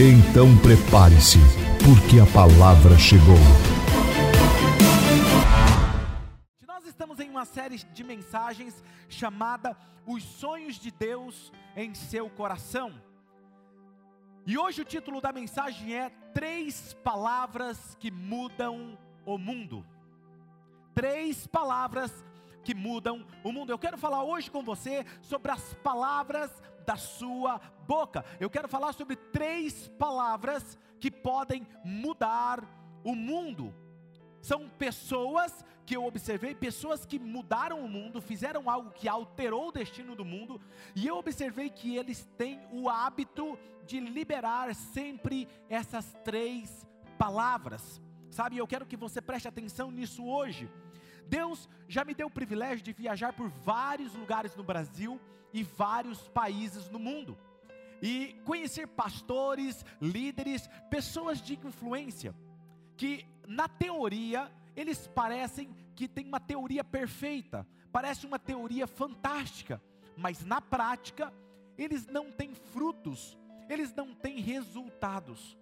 Então 0.00 0.56
prepare-se, 0.58 1.38
porque 1.84 2.20
a 2.20 2.26
palavra 2.32 2.96
chegou. 2.96 3.34
Nós 6.64 6.86
estamos 6.86 7.18
em 7.18 7.28
uma 7.28 7.44
série 7.44 7.78
de 7.78 8.04
mensagens 8.04 8.80
chamada 9.08 9.76
Os 10.06 10.22
Sonhos 10.22 10.78
de 10.78 10.92
Deus 10.92 11.52
em 11.74 11.96
Seu 11.96 12.30
Coração. 12.30 12.92
E 14.46 14.56
hoje 14.56 14.82
o 14.82 14.84
título 14.84 15.20
da 15.20 15.32
mensagem 15.32 15.92
é 15.92 16.10
Três 16.32 16.96
Palavras 17.02 17.96
que 17.98 18.12
Mudam 18.12 18.96
o 19.26 19.36
Mundo. 19.36 19.84
Três 20.94 21.44
palavras 21.48 22.24
que 22.62 22.74
mudam 22.74 23.26
o 23.42 23.50
mundo. 23.50 23.70
Eu 23.70 23.78
quero 23.78 23.96
falar 23.96 24.22
hoje 24.22 24.50
com 24.50 24.62
você 24.62 25.04
sobre 25.22 25.50
as 25.50 25.74
palavras 25.82 26.50
da 26.88 26.96
sua 26.96 27.60
boca. 27.86 28.24
Eu 28.40 28.48
quero 28.48 28.66
falar 28.66 28.94
sobre 28.94 29.14
três 29.14 29.88
palavras 29.98 30.78
que 30.98 31.10
podem 31.10 31.66
mudar 31.84 32.66
o 33.04 33.14
mundo. 33.14 33.74
São 34.40 34.70
pessoas 34.70 35.62
que 35.84 35.94
eu 35.94 36.06
observei, 36.06 36.54
pessoas 36.54 37.04
que 37.04 37.18
mudaram 37.18 37.84
o 37.84 37.88
mundo, 37.88 38.22
fizeram 38.22 38.70
algo 38.70 38.90
que 38.90 39.06
alterou 39.06 39.68
o 39.68 39.72
destino 39.72 40.16
do 40.16 40.24
mundo, 40.24 40.58
e 40.94 41.06
eu 41.06 41.18
observei 41.18 41.68
que 41.68 41.94
eles 41.94 42.26
têm 42.38 42.58
o 42.72 42.88
hábito 42.88 43.58
de 43.86 44.00
liberar 44.00 44.74
sempre 44.74 45.46
essas 45.68 46.16
três 46.24 46.86
palavras. 47.18 48.00
Sabe, 48.30 48.56
eu 48.56 48.66
quero 48.66 48.86
que 48.86 48.96
você 48.96 49.20
preste 49.20 49.46
atenção 49.46 49.90
nisso 49.90 50.24
hoje. 50.24 50.70
Deus 51.28 51.68
já 51.86 52.04
me 52.04 52.14
deu 52.14 52.28
o 52.28 52.30
privilégio 52.30 52.84
de 52.84 52.92
viajar 52.92 53.32
por 53.32 53.48
vários 53.48 54.14
lugares 54.14 54.54
no 54.56 54.62
Brasil 54.62 55.20
e 55.52 55.62
vários 55.62 56.28
países 56.28 56.88
no 56.90 56.98
mundo. 56.98 57.38
E 58.00 58.36
conhecer 58.44 58.86
pastores, 58.86 59.84
líderes, 60.00 60.68
pessoas 60.88 61.42
de 61.42 61.54
influência, 61.54 62.34
que 62.96 63.26
na 63.46 63.68
teoria 63.68 64.50
eles 64.76 65.06
parecem 65.08 65.74
que 65.94 66.06
tem 66.06 66.26
uma 66.26 66.38
teoria 66.38 66.84
perfeita, 66.84 67.66
parece 67.90 68.26
uma 68.26 68.38
teoria 68.38 68.86
fantástica, 68.86 69.82
mas 70.16 70.44
na 70.44 70.60
prática 70.60 71.32
eles 71.76 72.06
não 72.06 72.30
têm 72.30 72.54
frutos, 72.54 73.36
eles 73.68 73.92
não 73.94 74.14
têm 74.14 74.40
resultados. 74.40 75.58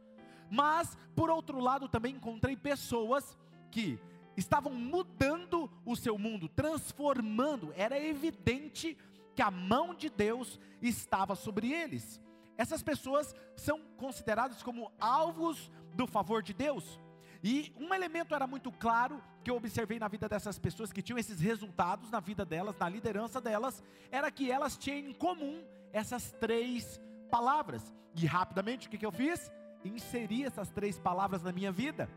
Mas, 0.51 0.97
por 1.15 1.31
outro 1.31 1.59
lado, 1.59 1.89
também 1.89 2.15
encontrei 2.15 2.57
pessoas 2.57 3.37
que 3.71 3.99
estavam 4.37 4.73
mudando 4.73 5.71
o 5.85 5.97
seu 5.97 6.19
mundo, 6.19 6.49
transformando, 6.49 7.73
era 7.77 7.99
evidente 7.99 8.97
que 9.35 9.43
a 9.43 9.51
mão 9.51 9.95
de 9.95 10.09
Deus 10.09 10.59
estava 10.81 11.35
sobre 11.35 11.73
eles. 11.73 12.21
Essas 12.57 12.83
pessoas 12.83 13.35
são 13.57 13.81
consideradas 13.97 14.63
como 14.63 14.91
alvos 14.99 15.71
do 15.95 16.07
favor 16.07 16.43
de 16.43 16.55
Deus. 16.55 16.99
E 17.43 17.73
um 17.79 17.93
elemento 17.95 18.35
era 18.35 18.47
muito 18.47 18.73
claro 18.73 19.23
que 19.45 19.51
eu 19.51 19.57
observei 19.57 19.99
na 19.99 20.09
vida 20.09 20.29
dessas 20.29 20.59
pessoas 20.59 20.93
que 20.93 21.03
tinham 21.03 21.19
esses 21.19 21.39
resultados 21.39 22.11
na 22.11 22.19
vida 22.19 22.45
delas, 22.45 22.77
na 22.79 22.89
liderança 22.89 23.41
delas, 23.41 23.83
era 24.11 24.31
que 24.31 24.51
elas 24.51 24.77
tinham 24.77 25.11
em 25.11 25.13
comum 25.13 25.63
essas 25.93 26.33
três 26.33 27.01
palavras. 27.31 27.93
E 28.15 28.27
rapidamente 28.27 28.87
o 28.87 28.91
que, 28.91 28.99
que 28.99 29.07
eu 29.07 29.13
fiz? 29.13 29.53
Inseri 29.85 30.45
essas 30.45 30.71
três 30.71 30.99
palavras 30.99 31.43
na 31.43 31.53
minha 31.53 31.71
vida. 31.71 32.09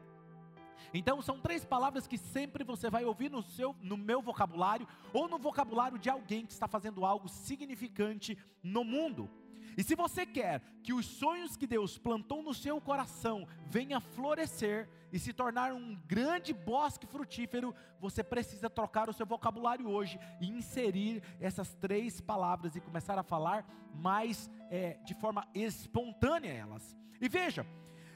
Então 0.94 1.22
são 1.22 1.40
três 1.40 1.66
palavras 1.66 2.07
que 2.07 2.17
sempre 2.17 2.63
você 2.63 2.90
vai 2.90 3.06
ouvir 3.06 3.29
no 3.29 3.41
seu, 3.41 3.75
no 3.81 3.97
meu 3.97 4.22
vocabulário 4.22 4.88
ou 5.13 5.28
no 5.28 5.38
vocabulário 5.38 6.00
de 6.00 6.09
alguém 6.09 6.45
que 6.45 6.53
está 6.53 6.67
fazendo 6.67 7.06
algo 7.06 7.29
significante 7.29 8.38
no 8.63 8.84
mundo. 8.84 9.29
E 9.78 9.84
se 9.84 9.95
você 9.95 10.25
quer 10.25 10.62
que 10.84 10.94
os 10.94 11.06
sonhos 11.06 11.56
que 11.56 11.67
Deus 11.67 11.97
plantou 11.97 12.44
no 12.44 12.53
seu 12.53 12.81
coração 12.81 13.47
venham 13.66 14.01
florescer 14.01 14.90
e 15.12 15.17
se 15.17 15.34
tornar 15.34 15.73
um 15.73 15.95
grande 16.06 16.53
bosque 16.53 17.07
frutífero, 17.07 17.73
você 18.00 18.23
precisa 18.23 18.69
trocar 18.69 19.09
o 19.09 19.13
seu 19.13 19.25
vocabulário 19.25 19.90
hoje 19.90 20.19
e 20.40 20.50
inserir 20.50 21.23
essas 21.40 21.73
três 21.75 22.19
palavras 22.19 22.75
e 22.75 22.81
começar 22.81 23.17
a 23.17 23.23
falar 23.23 23.66
mais 23.94 24.50
é, 24.69 24.97
de 25.06 25.13
forma 25.13 25.47
espontânea 25.53 26.51
elas. 26.51 26.96
E 27.22 27.28
veja, 27.28 27.66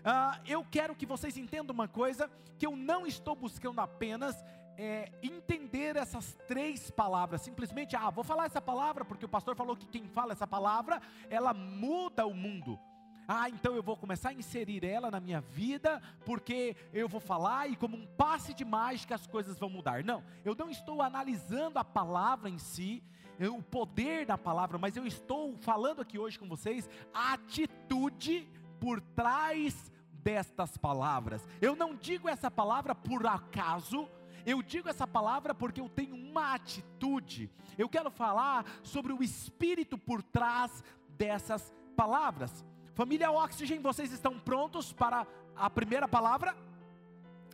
uh, 0.06 0.42
eu 0.46 0.66
quero 0.70 0.96
que 0.96 1.06
vocês 1.06 1.38
entendam 1.38 1.74
uma 1.74 1.88
coisa: 1.88 2.30
que 2.58 2.66
eu 2.66 2.76
não 2.76 3.06
estou 3.06 3.36
buscando 3.36 3.80
apenas 3.80 4.36
é, 4.78 5.12
entender 5.22 5.96
essas 5.96 6.38
três 6.48 6.90
palavras, 6.90 7.42
simplesmente, 7.42 7.96
ah, 7.96 8.10
vou 8.10 8.24
falar 8.24 8.46
essa 8.46 8.62
palavra 8.62 9.06
porque 9.06 9.26
o 9.26 9.30
pastor 9.30 9.56
falou 9.56 9.76
que 9.76 9.88
quem 9.88 10.08
fala 10.08 10.34
essa 10.34 10.48
palavra, 10.48 11.02
ela 11.30 11.54
muda 11.54 12.26
o 12.26 12.34
mundo. 12.34 12.80
Ah, 13.28 13.50
então 13.50 13.74
eu 13.76 13.82
vou 13.82 13.96
começar 13.96 14.30
a 14.30 14.34
inserir 14.34 14.84
ela 14.84 15.10
na 15.10 15.20
minha 15.20 15.40
vida, 15.40 16.02
porque 16.26 16.76
eu 16.92 17.08
vou 17.08 17.22
falar 17.22 17.68
e 17.68 17.76
como 17.76 17.96
um 17.96 18.06
passe 18.06 18.54
de 18.54 18.66
mágica 18.66 19.16
as 19.16 19.26
coisas 19.26 19.58
vão 19.58 19.70
mudar. 19.70 20.04
Não, 20.04 20.24
eu 20.44 20.56
não 20.56 20.70
estou 20.70 21.02
analisando 21.02 21.80
a 21.80 21.86
palavra 21.86 22.50
em 22.50 22.58
si, 22.58 23.02
o 23.40 23.64
poder 23.64 24.26
da 24.26 24.38
palavra, 24.38 24.78
mas 24.78 24.98
eu 24.98 25.06
estou 25.06 25.56
falando 25.58 26.02
aqui 26.02 26.20
hoje 26.20 26.38
com 26.38 26.48
vocês 26.48 26.90
a 27.14 27.34
atitude 27.34 28.48
por 28.80 29.00
trás 29.00 29.92
destas 30.24 30.78
palavras. 30.78 31.48
Eu 31.62 31.76
não 31.76 31.96
digo 31.96 32.30
essa 32.30 32.50
palavra 32.50 32.96
por 32.96 33.28
acaso, 33.28 34.08
eu 34.46 34.62
digo 34.62 34.90
essa 34.90 35.06
palavra 35.06 35.54
porque 35.54 35.82
eu 35.82 35.90
tenho 35.90 36.16
uma 36.16 36.54
atitude. 36.54 37.50
Eu 37.78 37.90
quero 37.90 38.10
falar 38.10 38.66
sobre 38.82 39.14
o 39.14 39.22
espírito 39.22 39.98
por 39.98 40.22
trás 40.24 40.84
dessas 41.10 41.74
palavras. 41.96 42.66
Família 42.96 43.32
Oxygen, 43.32 43.80
vocês 43.82 44.12
estão 44.12 44.40
prontos 44.40 44.94
para 44.94 45.26
a 45.56 45.70
primeira 45.70 46.08
palavra? 46.08 46.56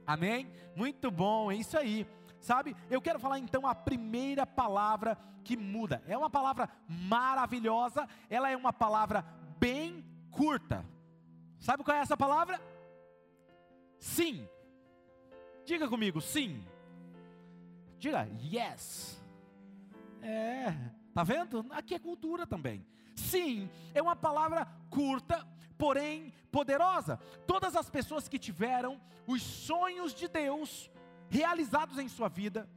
Amém? 0.05 0.51
Muito 0.75 1.11
bom, 1.11 1.51
é 1.51 1.55
isso 1.55 1.77
aí. 1.77 2.07
Sabe, 2.39 2.75
eu 2.89 3.01
quero 3.01 3.19
falar 3.19 3.37
então 3.37 3.67
a 3.67 3.75
primeira 3.75 4.45
palavra 4.45 5.17
que 5.43 5.57
muda. 5.57 6.01
É 6.07 6.17
uma 6.17 6.29
palavra 6.29 6.69
maravilhosa, 6.87 8.07
ela 8.29 8.49
é 8.49 8.55
uma 8.55 8.73
palavra 8.73 9.25
bem 9.59 10.03
curta. 10.31 10.85
Sabe 11.59 11.83
qual 11.83 11.97
é 11.97 11.99
essa 12.01 12.17
palavra? 12.17 12.59
Sim. 13.99 14.47
Diga 15.65 15.87
comigo, 15.87 16.21
sim. 16.21 16.65
Diga 17.99 18.27
yes. 18.41 19.21
É, 20.21 20.73
tá 21.13 21.23
vendo? 21.23 21.65
Aqui 21.69 21.93
é 21.93 21.99
cultura 21.99 22.47
também. 22.47 22.85
Sim, 23.15 23.69
é 23.93 24.01
uma 24.01 24.15
palavra 24.15 24.65
curta, 24.89 25.45
porém 25.77 26.33
poderosa. 26.51 27.17
Todas 27.45 27.75
as 27.75 27.89
pessoas 27.89 28.27
que 28.27 28.39
tiveram 28.39 28.99
os 29.27 29.41
sonhos 29.41 30.13
de 30.13 30.27
Deus 30.27 30.89
realizados 31.29 31.99
em 31.99 32.07
sua 32.07 32.29
vida, 32.29 32.67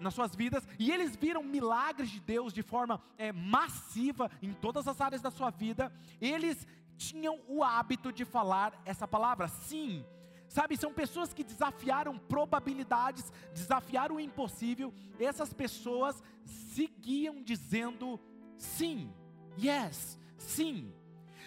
nas 0.00 0.14
suas 0.14 0.34
vidas, 0.34 0.66
e 0.78 0.90
eles 0.90 1.14
viram 1.14 1.42
milagres 1.42 2.10
de 2.10 2.20
Deus 2.20 2.52
de 2.52 2.62
forma 2.62 3.00
é, 3.16 3.32
massiva 3.32 4.30
em 4.40 4.52
todas 4.52 4.88
as 4.88 5.00
áreas 5.00 5.20
da 5.20 5.30
sua 5.30 5.50
vida, 5.50 5.92
eles 6.20 6.66
tinham 6.98 7.40
o 7.46 7.62
hábito 7.62 8.12
de 8.12 8.24
falar 8.24 8.82
essa 8.84 9.08
palavra, 9.08 9.48
sim. 9.48 10.04
Sabe, 10.48 10.76
são 10.76 10.92
pessoas 10.92 11.32
que 11.32 11.44
desafiaram 11.44 12.18
probabilidades, 12.18 13.32
desafiaram 13.52 14.16
o 14.16 14.20
impossível. 14.20 14.92
Essas 15.18 15.52
pessoas 15.52 16.22
seguiam 16.44 17.42
dizendo 17.42 18.18
sim, 18.56 19.12
yes, 19.58 20.18
sim. 20.36 20.92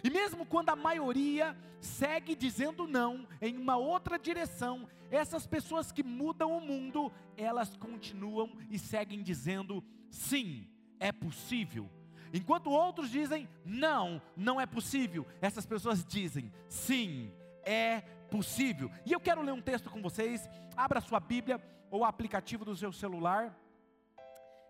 E 0.03 0.09
mesmo 0.09 0.45
quando 0.45 0.69
a 0.69 0.75
maioria 0.75 1.57
segue 1.80 2.36
dizendo 2.36 2.88
não 2.88 3.27
em 3.42 3.57
uma 3.57 3.75
outra 3.75 4.18
direção, 4.18 4.88
essas 5.09 5.45
pessoas 5.45 5.92
que 5.92 6.04
mudam 6.04 6.56
o 6.56 6.62
mundo, 6.62 7.12
elas 7.36 7.75
continuam 7.75 8.51
e 8.69 8.80
seguem 8.80 9.21
dizendo 9.21 9.83
sim, 10.09 10.69
é 11.00 11.12
possível. 11.12 11.89
Enquanto 12.33 12.69
outros 12.69 13.10
dizem, 13.10 13.48
não, 13.66 14.22
não 14.38 14.60
é 14.60 14.66
possível, 14.66 15.28
essas 15.42 15.66
pessoas 15.66 16.06
dizem, 16.06 16.51
sim, 16.68 17.33
é 17.63 18.01
possível. 18.30 18.89
E 19.06 19.12
eu 19.12 19.19
quero 19.19 19.42
ler 19.42 19.51
um 19.51 19.62
texto 19.62 19.89
com 19.89 20.01
vocês, 20.01 20.50
abra 20.75 21.01
sua 21.01 21.19
Bíblia 21.19 21.62
ou 21.89 22.01
o 22.01 22.06
aplicativo 22.06 22.63
do 22.63 22.75
seu 22.75 22.94
celular, 22.94 23.57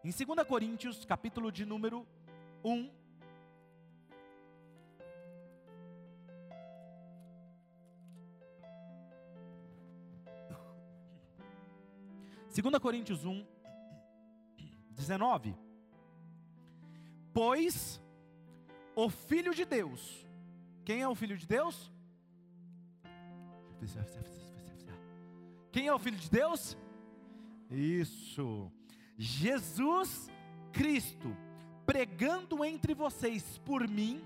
em 0.04 0.10
2 0.10 0.48
Coríntios, 0.48 1.06
capítulo 1.06 1.52
de 1.52 1.64
número 1.64 2.08
1. 2.64 2.90
Segunda 12.50 12.80
Coríntios 12.80 13.24
1, 13.24 13.46
19 14.90 15.71
Pois 17.34 18.02
o 18.96 19.10
Filho 19.10 19.54
de 19.54 19.66
Deus, 19.66 20.28
quem 20.84 21.02
é 21.02 21.08
o 21.08 21.16
Filho 21.16 21.38
de 21.38 21.48
Deus? 21.48 21.92
Quem 25.72 25.88
é 25.88 25.94
o 25.94 26.00
Filho 26.00 26.18
de 26.18 26.30
Deus? 26.30 26.78
Isso, 27.70 28.72
Jesus 29.18 30.30
Cristo, 30.74 31.36
pregando 31.86 32.64
entre 32.66 32.94
vocês 32.94 33.58
por 33.60 33.88
mim 33.88 34.22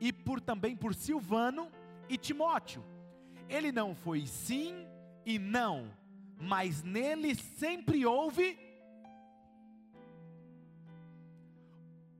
e 0.00 0.12
por 0.12 0.40
também 0.40 0.76
por 0.76 0.94
Silvano 0.94 1.70
e 2.08 2.16
Timóteo. 2.16 2.84
Ele 3.48 3.72
não 3.72 3.94
foi 3.94 4.26
sim 4.26 4.86
e 5.26 5.38
não, 5.38 5.90
mas 6.40 6.82
nele 6.82 7.34
sempre 7.34 8.06
houve 8.06 8.58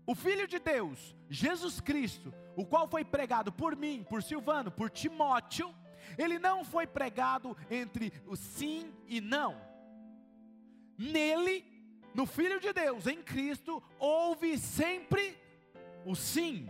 o 0.07 0.15
Filho 0.15 0.47
de 0.47 0.59
Deus, 0.59 1.17
Jesus 1.31 1.81
Cristo, 1.81 2.33
o 2.57 2.67
qual 2.67 2.87
foi 2.89 3.05
pregado 3.05 3.51
por 3.53 3.75
mim, 3.75 4.05
por 4.09 4.23
Silvano, 4.23 4.71
por 4.71 4.91
Timóteo, 4.91 5.75
ele 6.19 6.39
não 6.39 6.65
foi 6.65 6.87
pregado 6.87 7.57
entre 7.71 8.13
o 8.27 8.37
sim 8.37 8.93
e 9.07 9.21
não. 9.21 9.57
Nele, 10.99 11.65
no 12.15 12.27
Filho 12.27 12.61
de 12.61 12.73
Deus, 12.73 13.07
em 13.07 13.23
Cristo, 13.23 13.83
houve 13.99 14.59
sempre 14.59 15.37
o 16.05 16.15
sim. 16.15 16.69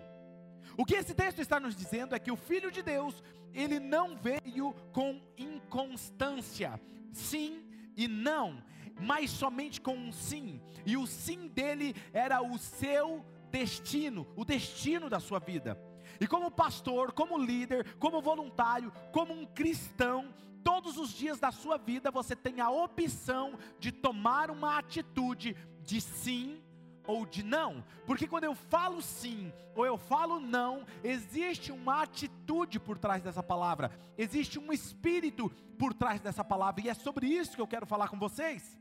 O 0.77 0.85
que 0.85 0.95
esse 0.95 1.15
texto 1.15 1.41
está 1.41 1.59
nos 1.59 1.75
dizendo 1.75 2.15
é 2.15 2.19
que 2.19 2.31
o 2.31 2.37
Filho 2.37 2.71
de 2.71 2.83
Deus, 2.83 3.23
ele 3.53 3.79
não 3.81 4.17
veio 4.17 4.73
com 4.93 5.21
inconstância, 5.37 6.81
sim 7.13 7.65
e 7.97 8.09
não, 8.09 8.63
mas 9.01 9.31
somente 9.31 9.81
com 9.81 9.97
um 9.97 10.13
sim. 10.13 10.61
E 10.85 10.97
o 10.97 11.07
sim 11.07 11.49
dele 11.49 11.95
era 12.13 12.43
o 12.43 12.59
seu 12.59 13.25
destino, 13.51 14.27
o 14.37 14.45
destino 14.45 15.09
da 15.09 15.21
sua 15.21 15.39
vida. 15.39 15.79
E 16.21 16.27
como 16.27 16.51
pastor, 16.51 17.13
como 17.13 17.39
líder, 17.39 17.95
como 17.99 18.21
voluntário, 18.21 18.93
como 19.13 19.33
um 19.33 19.47
cristão, 19.47 20.33
todos 20.63 20.97
os 20.97 21.13
dias 21.13 21.39
da 21.39 21.53
sua 21.53 21.77
vida 21.77 22.11
você 22.11 22.35
tem 22.35 22.61
a 22.61 22.71
opção 22.71 23.59
de 23.79 23.93
tomar 23.93 24.51
uma 24.51 24.79
atitude 24.79 25.57
de 25.83 26.01
sim 26.01 26.61
ou 27.07 27.27
de 27.27 27.43
não, 27.43 27.85
porque 28.07 28.27
quando 28.27 28.45
eu 28.45 28.55
falo 28.55 29.03
sim 29.03 29.53
ou 29.75 29.85
eu 29.85 29.99
falo 29.99 30.41
não, 30.41 30.87
existe 31.03 31.71
uma 31.71 32.03
atitude 32.03 32.81
por 32.81 32.97
trás 32.97 33.23
dessa 33.23 33.43
palavra, 33.43 33.91
existe 34.17 34.59
um 34.59 34.73
espírito 34.73 35.51
por 35.79 35.93
trás 35.93 36.21
dessa 36.21 36.43
palavra, 36.43 36.83
e 36.83 36.89
é 36.89 36.95
sobre 36.95 37.27
isso 37.27 37.55
que 37.55 37.61
eu 37.61 37.67
quero 37.67 37.85
falar 37.85 38.09
com 38.09 38.19
vocês. 38.19 38.79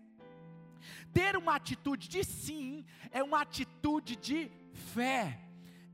Ter 1.13 1.37
uma 1.37 1.55
atitude 1.55 2.07
de 2.07 2.23
sim 2.23 2.85
é 3.11 3.23
uma 3.23 3.41
atitude 3.41 4.15
de 4.15 4.51
fé, 4.73 5.39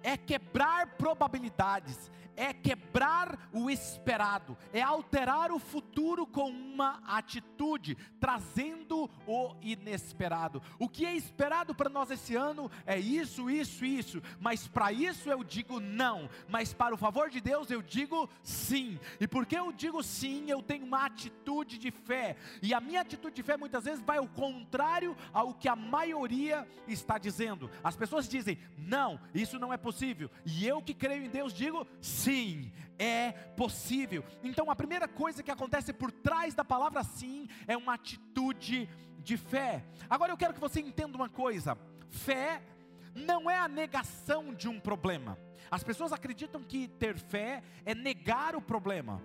é 0.01 0.15
quebrar 0.17 0.95
probabilidades, 0.97 2.09
é 2.39 2.53
quebrar 2.53 3.49
o 3.51 3.69
esperado, 3.69 4.57
é 4.71 4.81
alterar 4.81 5.51
o 5.51 5.59
futuro 5.59 6.25
com 6.25 6.49
uma 6.49 7.01
atitude, 7.05 7.97
trazendo 8.17 9.09
o 9.27 9.55
inesperado. 9.61 10.61
O 10.79 10.87
que 10.87 11.05
é 11.05 11.13
esperado 11.13 11.75
para 11.75 11.89
nós 11.89 12.09
esse 12.09 12.37
ano 12.37 12.71
é 12.85 12.97
isso, 12.97 13.49
isso, 13.49 13.83
isso, 13.83 14.21
mas 14.39 14.65
para 14.65 14.93
isso 14.93 15.29
eu 15.29 15.43
digo 15.43 15.81
não, 15.81 16.29
mas 16.47 16.73
para 16.73 16.95
o 16.95 16.97
favor 16.97 17.29
de 17.29 17.41
Deus 17.41 17.69
eu 17.69 17.81
digo 17.81 18.29
sim. 18.41 18.97
E 19.19 19.27
porque 19.27 19.59
eu 19.59 19.73
digo 19.73 20.01
sim, 20.01 20.49
eu 20.49 20.63
tenho 20.63 20.85
uma 20.85 21.05
atitude 21.05 21.77
de 21.77 21.91
fé, 21.91 22.37
e 22.61 22.73
a 22.73 22.79
minha 22.79 23.01
atitude 23.01 23.35
de 23.35 23.43
fé 23.43 23.57
muitas 23.57 23.83
vezes 23.83 23.99
vai 23.99 24.17
ao 24.17 24.27
contrário 24.29 25.13
ao 25.33 25.53
que 25.53 25.67
a 25.67 25.75
maioria 25.75 26.65
está 26.87 27.17
dizendo. 27.17 27.69
As 27.83 27.97
pessoas 27.97 28.29
dizem: 28.29 28.57
"Não, 28.77 29.19
isso 29.33 29.59
não 29.59 29.73
é 29.73 29.77
possível", 29.77 30.31
e 30.45 30.65
eu 30.65 30.81
que 30.81 30.93
creio 30.93 31.25
em 31.25 31.29
Deus 31.29 31.51
digo: 31.51 31.85
"Sim" 31.99 32.28
sim, 32.29 32.71
é 32.99 33.31
possível. 33.31 34.23
Então 34.43 34.69
a 34.69 34.75
primeira 34.75 35.07
coisa 35.07 35.41
que 35.41 35.49
acontece 35.49 35.91
por 35.91 36.11
trás 36.11 36.53
da 36.53 36.63
palavra 36.63 37.03
sim 37.03 37.47
é 37.67 37.75
uma 37.75 37.95
atitude 37.95 38.87
de 39.17 39.35
fé. 39.35 39.83
Agora 40.07 40.31
eu 40.31 40.37
quero 40.37 40.53
que 40.53 40.59
você 40.59 40.79
entenda 40.79 41.17
uma 41.17 41.29
coisa: 41.29 41.75
fé 42.09 42.61
não 43.15 43.49
é 43.49 43.57
a 43.57 43.67
negação 43.67 44.53
de 44.53 44.69
um 44.69 44.79
problema. 44.79 45.39
As 45.71 45.83
pessoas 45.83 46.13
acreditam 46.13 46.63
que 46.63 46.87
ter 46.87 47.17
fé 47.17 47.63
é 47.83 47.95
negar 47.95 48.55
o 48.55 48.61
problema. 48.61 49.21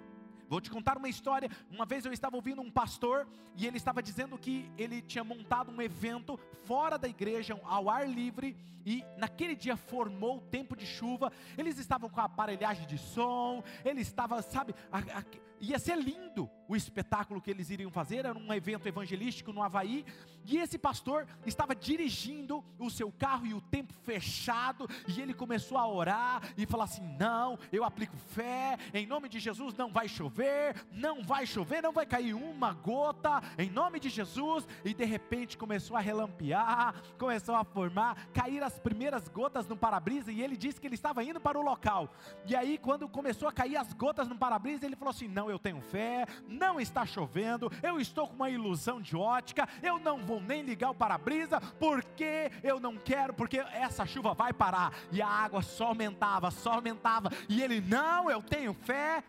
Vou 0.49 0.61
te 0.61 0.70
contar 0.70 0.96
uma 0.96 1.08
história. 1.08 1.50
Uma 1.70 1.87
vez 1.87 2.05
eu 2.05 2.12
estava 2.12 2.37
ouvindo 2.37 2.61
um 2.61 2.70
pastor 2.70 3.26
e 3.56 3.67
ele 3.67 3.76
estava 3.76 4.02
dizendo 4.02 4.37
que 4.38 4.70
ele 4.76 5.00
tinha 5.00 5.25
montado 5.25 5.70
um 5.70 5.81
evento 5.81 6.38
fora 6.64 6.99
da 6.99 7.08
igreja, 7.08 7.58
ao 7.64 7.88
ar 7.88 8.08
livre, 8.08 8.56
e 8.85 9.02
naquele 9.17 9.55
dia 9.55 9.76
formou 9.76 10.38
o 10.38 10.41
tempo 10.41 10.76
de 10.76 10.87
chuva. 10.87 11.32
Eles 11.56 11.79
estavam 11.79 12.11
com 12.11 12.20
a 12.20 12.25
aparelhagem 12.25 12.87
de 12.87 12.99
som, 12.99 13.62
ele 13.85 14.00
estava, 14.00 14.43
sabe, 14.43 14.75
a, 14.93 14.99
a, 14.99 15.25
ia 15.71 15.79
ser 15.79 15.97
lindo 15.97 16.51
o 16.69 16.75
espetáculo 16.75 17.41
que 17.41 17.51
eles 17.51 17.71
iriam 17.71 17.91
fazer. 17.91 18.19
Era 18.25 18.39
um 18.39 18.53
evento 18.53 18.87
evangelístico 18.87 19.53
no 19.53 19.63
Havaí, 19.63 20.05
e 20.45 20.59
esse 20.59 20.79
pastor 20.79 21.27
estava 21.47 21.75
dirigindo 21.75 22.65
o 22.79 22.91
seu 22.91 23.11
carro 23.11 23.47
e 23.47 23.55
o 23.55 23.61
tempo 23.61 23.93
fechado, 23.93 24.89
e 25.09 25.21
ele 25.21 25.35
começou 25.35 25.79
a 25.79 25.87
orar 25.87 26.43
e 26.57 26.67
falar 26.67 26.85
assim: 26.85 27.03
Não, 27.19 27.59
eu 27.73 27.85
aplico 27.85 28.17
fé, 28.17 28.79
em 28.93 29.07
nome 29.07 29.29
de 29.29 29.39
Jesus 29.39 29.75
não 29.75 29.93
vai 29.93 30.09
chover, 30.09 30.75
não 30.93 31.23
vai 31.23 31.47
chover, 31.47 31.83
não 31.83 31.93
vai 31.93 32.07
cair 32.07 32.35
uma 32.35 32.73
gota, 32.73 33.43
em 33.59 33.71
nome 33.71 34.01
de 34.01 34.09
Jesus. 34.09 34.67
E 34.85 34.93
de 34.95 35.05
repente 35.05 35.57
começou 35.57 35.97
a 35.97 36.01
relampear, 36.01 36.95
começou 37.19 37.55
a 37.55 37.65
formar, 37.65 38.29
cair 38.33 38.63
as 38.63 38.79
primeiras 38.79 39.29
gotas 39.29 39.67
no 39.67 39.77
para-brisa, 39.77 40.31
e 40.31 40.43
ele 40.43 40.57
disse 40.57 40.81
que 40.81 40.87
ele 40.87 40.95
estava 40.95 41.23
indo 41.25 41.41
para 41.41 41.59
o 41.59 41.63
local. 41.63 42.13
E 42.47 42.55
aí, 42.55 42.79
quando 42.79 43.09
começou 43.09 43.49
a 43.49 43.53
cair 43.53 43.77
as 43.77 43.93
gotas 43.93 44.29
no 44.29 44.37
para-brisa, 44.37 44.85
ele 44.85 44.97
falou 44.97 45.11
assim: 45.11 45.29
Não, 45.29 45.51
eu 45.51 45.54
tenho 45.59 45.81
fé, 45.81 46.27
não 46.49 46.81
está 46.81 47.05
chovendo, 47.05 47.71
eu 47.83 48.01
estou 48.01 48.29
com 48.29 48.35
uma 48.35 48.51
ilusão 48.51 49.01
de 49.01 49.17
ótica, 49.17 49.69
eu 49.83 49.99
não 49.99 50.19
vou 50.19 50.41
nem 50.41 50.62
ligar 50.62 50.91
o 50.91 50.95
para-brisa, 50.95 51.61
porque 51.79 52.51
eu 52.62 52.81
não 52.81 52.97
quero, 52.97 53.35
porque 53.35 53.59
essa 53.59 54.06
chuva 54.06 54.35
vai 54.35 54.53
parar. 54.53 54.93
E 55.11 55.21
a 55.21 55.29
água 55.29 55.62
só 55.62 55.89
aumentava, 55.89 56.51
só 56.51 56.75
aumentava. 56.75 57.31
E 57.49 57.63
ele, 57.63 57.81
não, 57.81 58.31
eu 58.31 58.43
tenho 58.43 58.75
fé. 58.75 59.23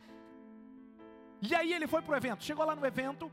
E 1.41 1.53
aí 1.53 1.73
ele 1.73 1.87
foi 1.87 2.01
para 2.01 2.13
o 2.13 2.17
evento, 2.17 2.43
chegou 2.43 2.65
lá 2.65 2.75
no 2.75 2.85
evento, 2.85 3.31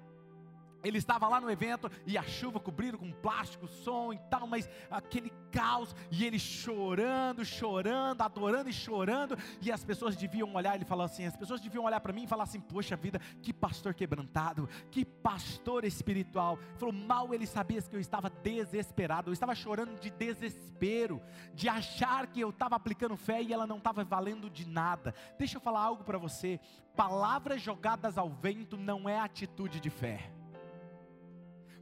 ele 0.84 0.98
estava 0.98 1.28
lá 1.28 1.40
no 1.40 1.50
evento 1.50 1.90
e 2.06 2.18
a 2.18 2.22
chuva 2.22 2.58
cobriram 2.60 2.98
com 2.98 3.12
plástico, 3.12 3.66
som 3.68 4.12
e 4.12 4.18
tal, 4.30 4.46
mas 4.46 4.68
aquele 4.90 5.32
caos, 5.50 5.94
e 6.10 6.24
ele 6.24 6.38
chorando, 6.38 7.44
chorando, 7.44 8.22
adorando 8.22 8.70
e 8.70 8.72
chorando, 8.72 9.36
e 9.60 9.70
as 9.70 9.84
pessoas 9.84 10.16
deviam 10.16 10.54
olhar, 10.54 10.74
ele 10.74 10.84
falou 10.84 11.04
assim: 11.04 11.26
as 11.26 11.36
pessoas 11.36 11.60
deviam 11.60 11.84
olhar 11.84 12.00
para 12.00 12.12
mim 12.12 12.24
e 12.24 12.26
falar 12.26 12.44
assim: 12.44 12.60
poxa 12.60 12.96
vida, 12.96 13.20
que 13.42 13.52
pastor 13.52 13.94
quebrantado, 13.94 14.68
que 14.90 15.04
pastor 15.04 15.84
espiritual. 15.84 16.58
Ele 16.58 16.78
falou: 16.78 16.94
mal 16.94 17.32
ele 17.34 17.46
sabia 17.46 17.82
que 17.82 17.96
eu 17.96 18.00
estava 18.00 18.30
desesperado, 18.30 19.30
eu 19.30 19.32
estava 19.32 19.54
chorando 19.54 19.98
de 19.98 20.10
desespero, 20.10 21.22
de 21.54 21.68
achar 21.68 22.26
que 22.26 22.40
eu 22.40 22.50
estava 22.50 22.76
aplicando 22.76 23.16
fé 23.16 23.42
e 23.42 23.52
ela 23.52 23.66
não 23.66 23.78
estava 23.78 24.04
valendo 24.04 24.48
de 24.48 24.66
nada. 24.66 25.14
Deixa 25.38 25.56
eu 25.56 25.60
falar 25.60 25.80
algo 25.80 26.04
para 26.04 26.18
você: 26.18 26.60
palavras 26.96 27.60
jogadas 27.60 28.16
ao 28.18 28.30
vento 28.30 28.76
não 28.76 29.08
é 29.08 29.18
atitude 29.18 29.80
de 29.80 29.90
fé. 29.90 30.41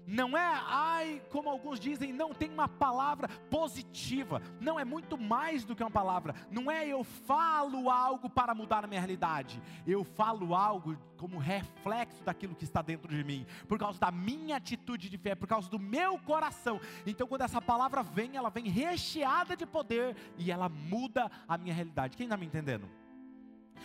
Não 0.06 0.36
é, 0.36 0.60
ai, 0.66 1.22
como 1.30 1.48
alguns 1.48 1.78
dizem, 1.78 2.12
não 2.12 2.34
tem 2.34 2.50
uma 2.50 2.68
palavra 2.68 3.28
positiva. 3.50 4.42
Não 4.60 4.78
é 4.78 4.84
muito 4.84 5.16
mais 5.16 5.64
do 5.64 5.76
que 5.76 5.82
uma 5.82 5.90
palavra. 5.90 6.34
Não 6.50 6.70
é 6.70 6.86
eu 6.86 7.04
falo 7.04 7.90
algo 7.90 8.28
para 8.28 8.54
mudar 8.54 8.84
a 8.84 8.86
minha 8.86 9.00
realidade. 9.00 9.62
Eu 9.86 10.02
falo 10.04 10.54
algo 10.54 10.96
como 11.16 11.38
reflexo 11.38 12.24
daquilo 12.24 12.54
que 12.54 12.64
está 12.64 12.80
dentro 12.80 13.14
de 13.14 13.22
mim, 13.22 13.46
por 13.68 13.78
causa 13.78 14.00
da 14.00 14.10
minha 14.10 14.56
atitude 14.56 15.10
de 15.10 15.18
fé, 15.18 15.34
por 15.34 15.46
causa 15.46 15.68
do 15.68 15.78
meu 15.78 16.18
coração. 16.18 16.80
Então, 17.06 17.26
quando 17.26 17.42
essa 17.42 17.60
palavra 17.60 18.02
vem, 18.02 18.36
ela 18.36 18.48
vem 18.48 18.68
recheada 18.68 19.54
de 19.54 19.66
poder 19.66 20.16
e 20.38 20.50
ela 20.50 20.68
muda 20.68 21.30
a 21.46 21.58
minha 21.58 21.74
realidade. 21.74 22.16
Quem 22.16 22.24
está 22.24 22.38
me 22.38 22.46
entendendo? 22.46 22.88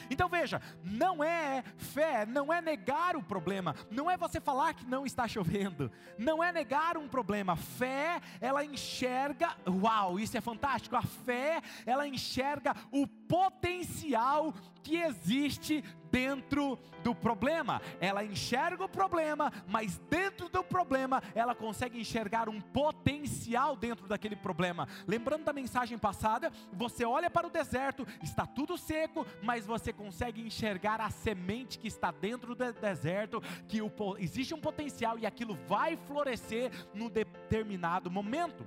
Então 0.10 0.30
veja, 0.30 0.62
não 0.84 1.24
é 1.24 1.64
fé, 1.78 2.26
não 2.26 2.54
é 2.54 2.62
negar 2.62 3.16
o 3.16 3.24
problema, 3.24 3.76
não 3.90 4.10
é 4.10 4.18
você 4.18 4.40
falar 4.40 4.74
que 4.74 4.86
não 4.86 5.06
está 5.06 5.28
chovendo, 5.28 5.92
não 6.18 6.44
é 6.44 6.52
negar 6.52 6.98
um 6.98 7.08
problema. 7.08 7.56
Fé, 7.56 8.22
ela 8.40 8.64
enxerga, 8.64 9.56
uau, 9.68 10.20
isso 10.20 10.38
é 10.38 10.42
fantástico. 10.42 10.96
A 10.96 11.02
fé, 11.02 11.62
ela 11.86 12.08
enxerga 12.08 12.76
o 12.92 13.08
potencial 13.08 14.54
que 14.84 14.98
existe 14.98 15.84
dentro 16.16 16.80
do 17.04 17.14
problema. 17.14 17.82
Ela 18.00 18.24
enxerga 18.24 18.86
o 18.86 18.88
problema, 18.88 19.52
mas 19.68 19.98
dentro 20.10 20.48
do 20.48 20.64
problema 20.64 21.22
ela 21.36 21.54
consegue 21.54 22.00
enxergar 22.00 22.48
um 22.48 22.62
potencial 22.62 23.76
dentro 23.76 24.08
daquele 24.08 24.38
problema. 24.38 24.88
Lembrando 25.06 25.44
da 25.44 25.52
mensagem 25.52 25.98
passada, 25.98 26.54
você 26.72 27.04
olha 27.04 27.30
para 27.30 27.48
o 27.48 27.50
deserto, 27.50 28.08
está 28.24 28.46
tudo 28.46 28.78
seco, 28.78 29.28
mas 29.44 29.66
você 29.66 29.92
consegue 29.92 30.42
enxergar 30.42 31.02
a 31.02 31.10
semente 31.10 31.78
que 31.78 31.90
está 31.90 32.12
dentro 32.12 32.56
do 32.56 32.72
deserto, 32.72 33.42
que 33.68 33.82
o, 33.82 33.92
existe 34.18 34.54
um 34.54 34.62
potencial 34.62 35.20
e 35.20 35.26
aquilo 35.26 35.56
vai 35.68 35.98
florescer 35.98 36.72
no 36.94 37.10
determinado 37.10 38.10
momento. 38.10 38.66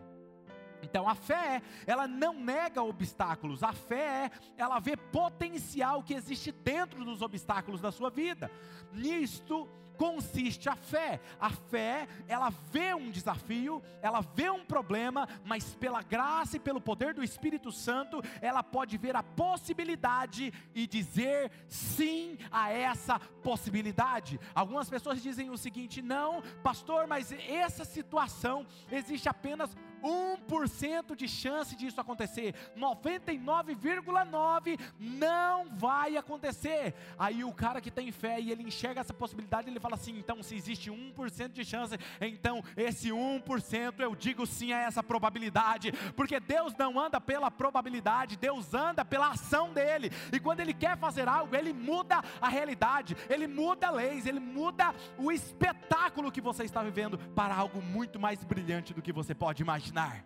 Então 0.82 1.08
a 1.08 1.14
fé, 1.14 1.62
ela 1.86 2.06
não 2.06 2.34
nega 2.34 2.82
obstáculos, 2.82 3.62
a 3.62 3.72
fé, 3.72 4.30
ela 4.56 4.78
vê 4.78 4.96
potencial 4.96 6.02
que 6.02 6.14
existe 6.14 6.52
dentro 6.52 7.04
dos 7.04 7.22
obstáculos 7.22 7.80
da 7.80 7.90
sua 7.90 8.10
vida. 8.10 8.50
Nisto 8.92 9.68
consiste 9.98 10.68
a 10.68 10.76
fé. 10.76 11.20
A 11.38 11.50
fé, 11.50 12.08
ela 12.28 12.50
vê 12.70 12.94
um 12.94 13.10
desafio, 13.10 13.82
ela 14.00 14.20
vê 14.20 14.48
um 14.48 14.64
problema, 14.64 15.28
mas 15.44 15.74
pela 15.74 16.00
graça 16.00 16.56
e 16.56 16.60
pelo 16.60 16.80
poder 16.80 17.12
do 17.12 17.22
Espírito 17.22 17.72
Santo, 17.72 18.22
ela 18.40 18.62
pode 18.62 18.96
ver 18.96 19.16
a 19.16 19.22
possibilidade 19.22 20.54
e 20.74 20.86
dizer 20.86 21.50
sim 21.66 22.38
a 22.50 22.70
essa 22.70 23.18
possibilidade. 23.18 24.38
Algumas 24.54 24.88
pessoas 24.88 25.20
dizem 25.20 25.50
o 25.50 25.58
seguinte: 25.58 26.00
não, 26.00 26.42
pastor, 26.62 27.06
mas 27.08 27.32
essa 27.32 27.84
situação 27.84 28.64
existe 28.90 29.28
apenas 29.28 29.76
1% 30.02 31.16
de 31.16 31.28
chance 31.28 31.76
disso 31.76 32.00
acontecer, 32.00 32.54
99,9% 32.76 34.78
não 34.98 35.68
vai 35.70 36.16
acontecer. 36.16 36.94
Aí 37.18 37.44
o 37.44 37.52
cara 37.52 37.80
que 37.80 37.90
tem 37.90 38.10
fé 38.12 38.40
e 38.40 38.50
ele 38.50 38.62
enxerga 38.62 39.00
essa 39.00 39.12
possibilidade, 39.12 39.68
ele 39.68 39.80
fala 39.80 39.94
assim: 39.94 40.16
então 40.18 40.42
se 40.42 40.54
existe 40.54 40.90
1% 40.90 41.52
de 41.52 41.64
chance, 41.64 41.98
então 42.20 42.62
esse 42.76 43.08
1% 43.08 44.00
eu 44.00 44.14
digo 44.14 44.46
sim 44.46 44.72
a 44.72 44.80
essa 44.80 45.02
probabilidade, 45.02 45.92
porque 46.14 46.38
Deus 46.38 46.74
não 46.76 46.98
anda 46.98 47.20
pela 47.20 47.50
probabilidade, 47.50 48.36
Deus 48.36 48.74
anda 48.74 49.04
pela 49.04 49.30
ação 49.30 49.72
dele, 49.72 50.10
e 50.32 50.38
quando 50.38 50.60
ele 50.60 50.74
quer 50.74 50.96
fazer 50.96 51.28
algo, 51.28 51.54
ele 51.56 51.72
muda 51.72 52.22
a 52.40 52.48
realidade, 52.48 53.16
ele 53.28 53.46
muda 53.46 53.90
leis, 53.90 54.26
ele 54.26 54.40
muda 54.40 54.94
o 55.16 55.32
espetáculo 55.32 56.30
que 56.30 56.40
você 56.40 56.64
está 56.64 56.82
vivendo 56.82 57.18
para 57.34 57.54
algo 57.54 57.82
muito 57.82 58.18
mais 58.18 58.42
brilhante 58.44 58.94
do 58.94 59.02
que 59.02 59.12
você 59.12 59.34
pode 59.34 59.62
imaginar 59.62 59.87
imaginar. 59.88 60.24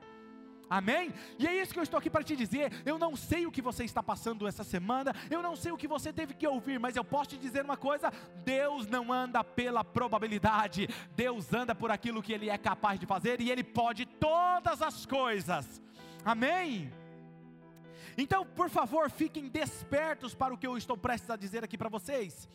Amém? 0.69 1.13
E 1.39 1.47
é 1.47 1.61
isso 1.61 1.73
que 1.73 1.79
eu 1.79 1.83
estou 1.83 1.99
aqui 1.99 2.09
para 2.09 2.25
te 2.25 2.35
dizer. 2.35 2.73
Eu 2.87 2.99
não 2.99 3.15
sei 3.15 3.47
o 3.47 3.53
que 3.53 3.61
você 3.61 3.85
está 3.85 4.03
passando 4.03 4.49
essa 4.49 4.65
semana, 4.65 5.15
eu 5.31 5.43
não 5.43 5.55
sei 5.55 5.71
o 5.71 5.77
que 5.77 5.87
você 5.87 6.11
teve 6.13 6.33
que 6.33 6.47
ouvir, 6.47 6.81
mas 6.81 6.97
eu 6.97 7.05
posso 7.05 7.31
te 7.31 7.39
dizer 7.39 7.63
uma 7.63 7.77
coisa: 7.77 8.11
Deus 8.43 8.87
não 8.87 9.13
anda 9.13 9.45
pela 9.45 9.85
probabilidade, 9.85 10.89
Deus 11.15 11.53
anda 11.53 11.75
por 11.75 11.91
aquilo 11.91 12.23
que 12.23 12.33
Ele 12.33 12.49
é 12.49 12.57
capaz 12.57 12.99
de 12.99 13.05
fazer 13.05 13.41
e 13.41 13.51
Ele 13.51 13.63
pode 13.63 14.07
todas 14.07 14.81
as 14.81 15.05
coisas. 15.05 15.83
Amém? 16.25 16.91
Então, 18.17 18.47
por 18.47 18.71
favor, 18.71 19.11
fiquem 19.11 19.49
despertos 19.49 20.35
para 20.35 20.55
o 20.55 20.59
que 20.59 20.67
eu 20.67 20.77
estou 20.79 20.97
prestes 20.97 21.29
a 21.31 21.37
dizer 21.37 21.63
aqui 21.65 21.77
para 21.77 21.89
vocês. 21.91 22.49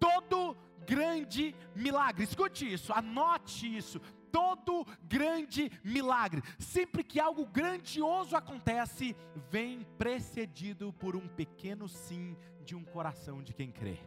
Todo 0.00 0.56
grande 0.84 1.54
milagre, 1.76 2.24
escute 2.24 2.72
isso, 2.72 2.92
anote 2.92 3.76
isso 3.76 4.00
todo 4.32 4.86
grande 5.04 5.70
milagre, 5.84 6.42
sempre 6.58 7.04
que 7.04 7.20
algo 7.20 7.46
grandioso 7.46 8.34
acontece, 8.34 9.14
vem 9.50 9.86
precedido 9.98 10.92
por 10.94 11.14
um 11.14 11.28
pequeno 11.28 11.86
sim 11.86 12.36
de 12.64 12.74
um 12.74 12.82
coração 12.82 13.42
de 13.42 13.52
quem 13.52 13.70
crê. 13.70 13.98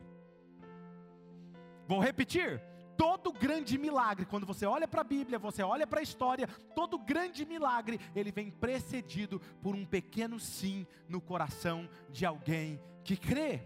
Vou 1.87 1.99
repetir. 1.99 2.61
Todo 2.97 3.33
grande 3.33 3.77
milagre, 3.77 4.25
quando 4.25 4.45
você 4.45 4.65
olha 4.65 4.87
para 4.87 5.01
a 5.01 5.03
Bíblia, 5.03 5.37
você 5.37 5.61
olha 5.61 5.85
para 5.85 5.99
a 5.99 6.03
história, 6.03 6.47
todo 6.73 6.97
grande 6.97 7.45
milagre, 7.45 7.99
ele 8.15 8.31
vem 8.31 8.49
precedido 8.49 9.39
por 9.61 9.75
um 9.75 9.85
pequeno 9.85 10.39
sim 10.39 10.87
no 11.09 11.19
coração 11.19 11.89
de 12.09 12.25
alguém 12.25 12.81
que 13.03 13.17
crê. 13.17 13.61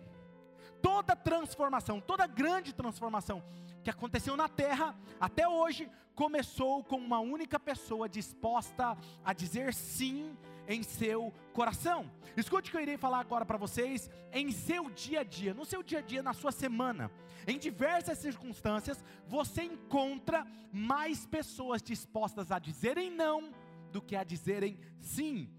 Toda 0.81 1.15
transformação, 1.15 2.01
toda 2.01 2.25
grande 2.25 2.73
transformação, 2.73 3.43
que 3.83 3.89
aconteceu 3.89 4.35
na 4.35 4.47
terra 4.47 4.95
até 5.19 5.47
hoje 5.47 5.89
começou 6.15 6.83
com 6.83 6.97
uma 6.97 7.19
única 7.19 7.59
pessoa 7.59 8.09
disposta 8.09 8.97
a 9.23 9.33
dizer 9.33 9.73
sim 9.73 10.35
em 10.67 10.83
seu 10.83 11.33
coração. 11.53 12.11
Escute 12.35 12.69
o 12.69 12.71
que 12.71 12.77
eu 12.77 12.81
irei 12.81 12.97
falar 12.97 13.19
agora 13.19 13.45
para 13.45 13.57
vocês 13.57 14.09
em 14.31 14.51
seu 14.51 14.89
dia 14.89 15.21
a 15.21 15.23
dia, 15.23 15.53
no 15.53 15.65
seu 15.65 15.81
dia 15.81 15.99
a 15.99 16.01
dia, 16.01 16.21
na 16.21 16.33
sua 16.33 16.51
semana. 16.51 17.09
Em 17.47 17.57
diversas 17.57 18.17
circunstâncias, 18.17 19.03
você 19.25 19.63
encontra 19.63 20.45
mais 20.71 21.25
pessoas 21.25 21.81
dispostas 21.81 22.51
a 22.51 22.59
dizerem 22.59 23.09
não 23.09 23.51
do 23.91 24.01
que 24.01 24.15
a 24.15 24.23
dizerem 24.23 24.77
sim. 24.99 25.49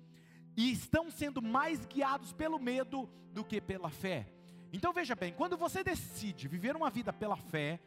E 0.56 0.70
estão 0.70 1.10
sendo 1.10 1.40
mais 1.42 1.84
guiados 1.86 2.32
pelo 2.32 2.58
medo 2.58 3.08
do 3.32 3.44
que 3.44 3.60
pela 3.60 3.90
fé. 3.90 4.30
Então 4.72 4.92
veja 4.92 5.16
bem, 5.16 5.32
quando 5.32 5.56
você 5.56 5.82
decide 5.82 6.46
viver 6.46 6.76
uma 6.76 6.90
vida 6.90 7.12
pela 7.12 7.36
fé, 7.36 7.80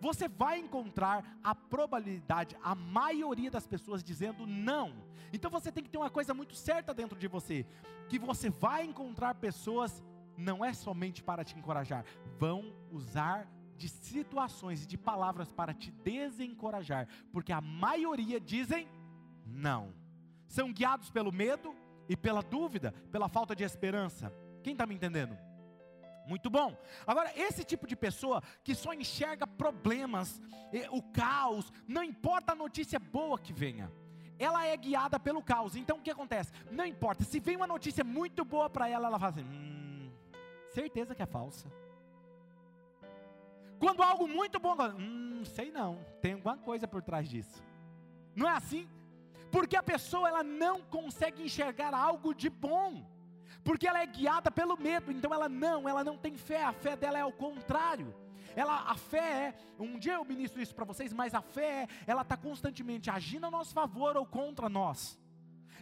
você 0.00 0.28
vai 0.28 0.58
encontrar 0.58 1.38
a 1.42 1.54
probabilidade, 1.54 2.56
a 2.62 2.74
maioria 2.74 3.50
das 3.50 3.66
pessoas 3.66 4.02
dizendo 4.02 4.46
não. 4.46 4.94
Então 5.32 5.50
você 5.50 5.70
tem 5.70 5.82
que 5.82 5.90
ter 5.90 5.98
uma 5.98 6.10
coisa 6.10 6.32
muito 6.32 6.54
certa 6.54 6.94
dentro 6.94 7.18
de 7.18 7.28
você, 7.28 7.66
que 8.08 8.18
você 8.18 8.48
vai 8.48 8.84
encontrar 8.84 9.34
pessoas 9.34 10.02
não 10.36 10.64
é 10.64 10.72
somente 10.72 11.22
para 11.22 11.44
te 11.44 11.58
encorajar, 11.58 12.04
vão 12.38 12.72
usar 12.92 13.48
de 13.76 13.88
situações 13.88 14.84
e 14.84 14.86
de 14.86 14.96
palavras 14.96 15.52
para 15.52 15.74
te 15.74 15.90
desencorajar, 15.90 17.08
porque 17.32 17.52
a 17.52 17.60
maioria 17.60 18.40
dizem 18.40 18.88
não. 19.46 19.92
São 20.46 20.72
guiados 20.72 21.10
pelo 21.10 21.32
medo 21.32 21.74
e 22.08 22.16
pela 22.16 22.42
dúvida, 22.42 22.92
pela 23.12 23.28
falta 23.28 23.54
de 23.54 23.64
esperança. 23.64 24.32
Quem 24.62 24.72
está 24.72 24.86
me 24.86 24.94
entendendo? 24.94 25.36
Muito 26.28 26.50
bom. 26.50 26.76
Agora, 27.06 27.32
esse 27.34 27.64
tipo 27.64 27.86
de 27.86 27.96
pessoa 27.96 28.42
que 28.62 28.74
só 28.74 28.92
enxerga 28.92 29.46
problemas, 29.46 30.40
o 30.90 31.02
caos, 31.02 31.72
não 31.86 32.04
importa 32.04 32.52
a 32.52 32.54
notícia 32.54 32.98
boa 32.98 33.38
que 33.38 33.50
venha, 33.50 33.90
ela 34.38 34.66
é 34.66 34.76
guiada 34.76 35.18
pelo 35.18 35.42
caos. 35.42 35.74
Então 35.74 35.96
o 35.96 36.02
que 36.02 36.10
acontece? 36.10 36.52
Não 36.70 36.84
importa, 36.84 37.24
se 37.24 37.40
vem 37.40 37.56
uma 37.56 37.66
notícia 37.66 38.04
muito 38.04 38.44
boa 38.44 38.68
para 38.68 38.88
ela, 38.90 39.08
ela 39.08 39.18
fala 39.18 39.30
assim: 39.30 39.44
hum, 39.44 40.12
certeza 40.68 41.14
que 41.14 41.22
é 41.22 41.26
falsa. 41.26 41.66
Quando 43.78 44.02
algo 44.02 44.28
muito 44.28 44.60
bom, 44.60 44.76
hum, 44.98 45.42
sei 45.46 45.70
não, 45.70 46.04
tem 46.20 46.34
alguma 46.34 46.58
coisa 46.58 46.86
por 46.86 47.02
trás 47.02 47.26
disso. 47.26 47.62
Não 48.36 48.46
é 48.46 48.52
assim? 48.52 48.86
Porque 49.50 49.76
a 49.76 49.82
pessoa 49.82 50.28
ela 50.28 50.42
não 50.42 50.82
consegue 50.82 51.42
enxergar 51.42 51.94
algo 51.94 52.34
de 52.34 52.50
bom 52.50 53.06
porque 53.64 53.86
ela 53.86 54.00
é 54.00 54.06
guiada 54.06 54.50
pelo 54.50 54.76
medo, 54.76 55.12
então 55.12 55.32
ela 55.32 55.48
não, 55.48 55.88
ela 55.88 56.02
não 56.02 56.16
tem 56.16 56.36
fé, 56.36 56.64
a 56.64 56.72
fé 56.72 56.96
dela 56.96 57.18
é 57.18 57.22
ao 57.22 57.32
contrário. 57.32 58.14
Ela, 58.56 58.90
a 58.90 58.96
fé 58.96 59.54
é, 59.78 59.82
um 59.82 59.98
dia 59.98 60.14
eu 60.14 60.24
ministro 60.24 60.60
isso 60.60 60.74
para 60.74 60.84
vocês, 60.84 61.12
mas 61.12 61.34
a 61.34 61.40
fé, 61.40 61.86
ela 62.06 62.22
está 62.22 62.36
constantemente 62.36 63.10
agindo 63.10 63.46
a 63.46 63.50
nosso 63.50 63.72
favor 63.72 64.16
ou 64.16 64.26
contra 64.26 64.68
nós. 64.68 65.18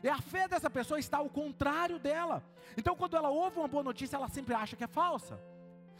E 0.02 0.08
a 0.08 0.18
fé 0.18 0.46
dessa 0.46 0.68
pessoa 0.68 1.00
está 1.00 1.18
ao 1.18 1.30
contrário 1.30 1.98
dela. 1.98 2.44
Então, 2.76 2.94
quando 2.94 3.16
ela 3.16 3.30
ouve 3.30 3.58
uma 3.58 3.68
boa 3.68 3.82
notícia, 3.82 4.16
ela 4.16 4.28
sempre 4.28 4.54
acha 4.54 4.76
que 4.76 4.84
é 4.84 4.86
falsa. 4.86 5.40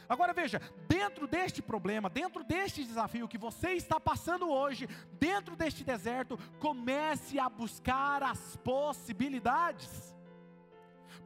Agora 0.09 0.33
veja, 0.33 0.61
dentro 0.87 1.27
deste 1.27 1.61
problema, 1.63 2.09
dentro 2.09 2.45
deste 2.45 2.85
desafio 2.85 3.27
que 3.27 3.39
você 3.39 3.71
está 3.71 3.99
passando 3.99 4.49
hoje, 4.49 4.89
dentro 5.19 5.57
deste 5.57 5.83
deserto, 5.83 6.39
comece 6.61 7.39
a 7.39 7.49
buscar 7.49 8.23
as 8.23 8.57
possibilidades 8.59 10.16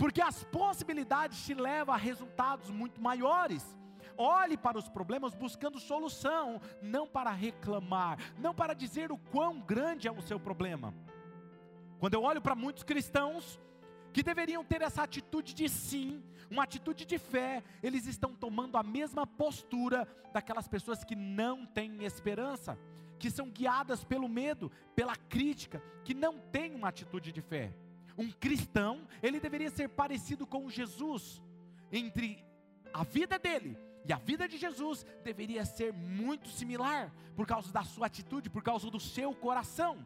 porque 0.00 0.22
as 0.22 0.42
possibilidades 0.44 1.44
te 1.44 1.52
levam 1.52 1.94
a 1.94 1.98
resultados 1.98 2.70
muito 2.70 2.98
maiores. 3.02 3.76
Olhe 4.16 4.56
para 4.56 4.78
os 4.78 4.88
problemas 4.88 5.34
buscando 5.34 5.78
solução, 5.78 6.58
não 6.80 7.06
para 7.06 7.30
reclamar, 7.30 8.18
não 8.38 8.54
para 8.54 8.72
dizer 8.72 9.12
o 9.12 9.18
quão 9.18 9.60
grande 9.60 10.08
é 10.08 10.10
o 10.10 10.22
seu 10.22 10.40
problema. 10.40 10.94
Quando 11.98 12.14
eu 12.14 12.22
olho 12.22 12.40
para 12.40 12.54
muitos 12.54 12.82
cristãos 12.82 13.60
que 14.10 14.22
deveriam 14.22 14.64
ter 14.64 14.80
essa 14.80 15.02
atitude 15.02 15.52
de 15.52 15.68
sim, 15.68 16.24
uma 16.50 16.62
atitude 16.62 17.04
de 17.04 17.18
fé, 17.18 17.62
eles 17.82 18.06
estão 18.06 18.34
tomando 18.34 18.78
a 18.78 18.82
mesma 18.82 19.26
postura 19.26 20.08
daquelas 20.32 20.66
pessoas 20.66 21.04
que 21.04 21.14
não 21.14 21.66
têm 21.66 22.04
esperança, 22.04 22.78
que 23.18 23.30
são 23.30 23.50
guiadas 23.50 24.02
pelo 24.02 24.30
medo, 24.30 24.72
pela 24.96 25.14
crítica, 25.14 25.82
que 26.02 26.14
não 26.14 26.38
têm 26.38 26.74
uma 26.74 26.88
atitude 26.88 27.32
de 27.32 27.42
fé 27.42 27.70
um 28.16 28.30
cristão, 28.30 29.06
ele 29.22 29.40
deveria 29.40 29.70
ser 29.70 29.88
parecido 29.88 30.46
com 30.46 30.68
Jesus. 30.68 31.42
Entre 31.92 32.44
a 32.92 33.04
vida 33.04 33.38
dele 33.38 33.76
e 34.04 34.12
a 34.12 34.16
vida 34.16 34.48
de 34.48 34.56
Jesus 34.56 35.04
deveria 35.22 35.64
ser 35.64 35.92
muito 35.92 36.48
similar, 36.48 37.12
por 37.36 37.46
causa 37.46 37.72
da 37.72 37.84
sua 37.84 38.06
atitude, 38.06 38.50
por 38.50 38.62
causa 38.62 38.90
do 38.90 39.00
seu 39.00 39.34
coração. 39.34 40.04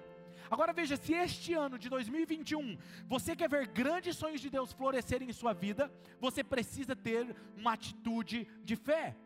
Agora 0.50 0.72
veja, 0.72 0.96
se 0.96 1.12
este 1.12 1.54
ano 1.54 1.78
de 1.78 1.88
2021 1.88 2.76
você 3.06 3.34
quer 3.34 3.48
ver 3.48 3.66
grandes 3.68 4.16
sonhos 4.16 4.40
de 4.40 4.50
Deus 4.50 4.72
florescerem 4.72 5.28
em 5.28 5.32
sua 5.32 5.52
vida, 5.52 5.90
você 6.20 6.44
precisa 6.44 6.94
ter 6.94 7.34
uma 7.56 7.72
atitude 7.72 8.46
de 8.62 8.76
fé. 8.76 9.16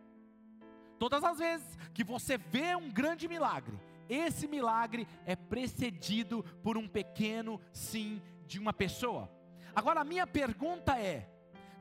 Todas 0.98 1.22
as 1.22 1.38
vezes 1.38 1.78
que 1.92 2.04
você 2.04 2.36
vê 2.36 2.74
um 2.76 2.90
grande 2.90 3.28
milagre, 3.28 3.78
esse 4.08 4.46
milagre 4.48 5.06
é 5.26 5.36
precedido 5.36 6.42
por 6.62 6.78
um 6.78 6.88
pequeno 6.88 7.60
sim 7.72 8.22
de 8.48 8.58
uma 8.58 8.72
pessoa. 8.72 9.30
Agora 9.74 10.00
a 10.00 10.10
minha 10.12 10.26
pergunta 10.26 10.98
é: 10.98 11.28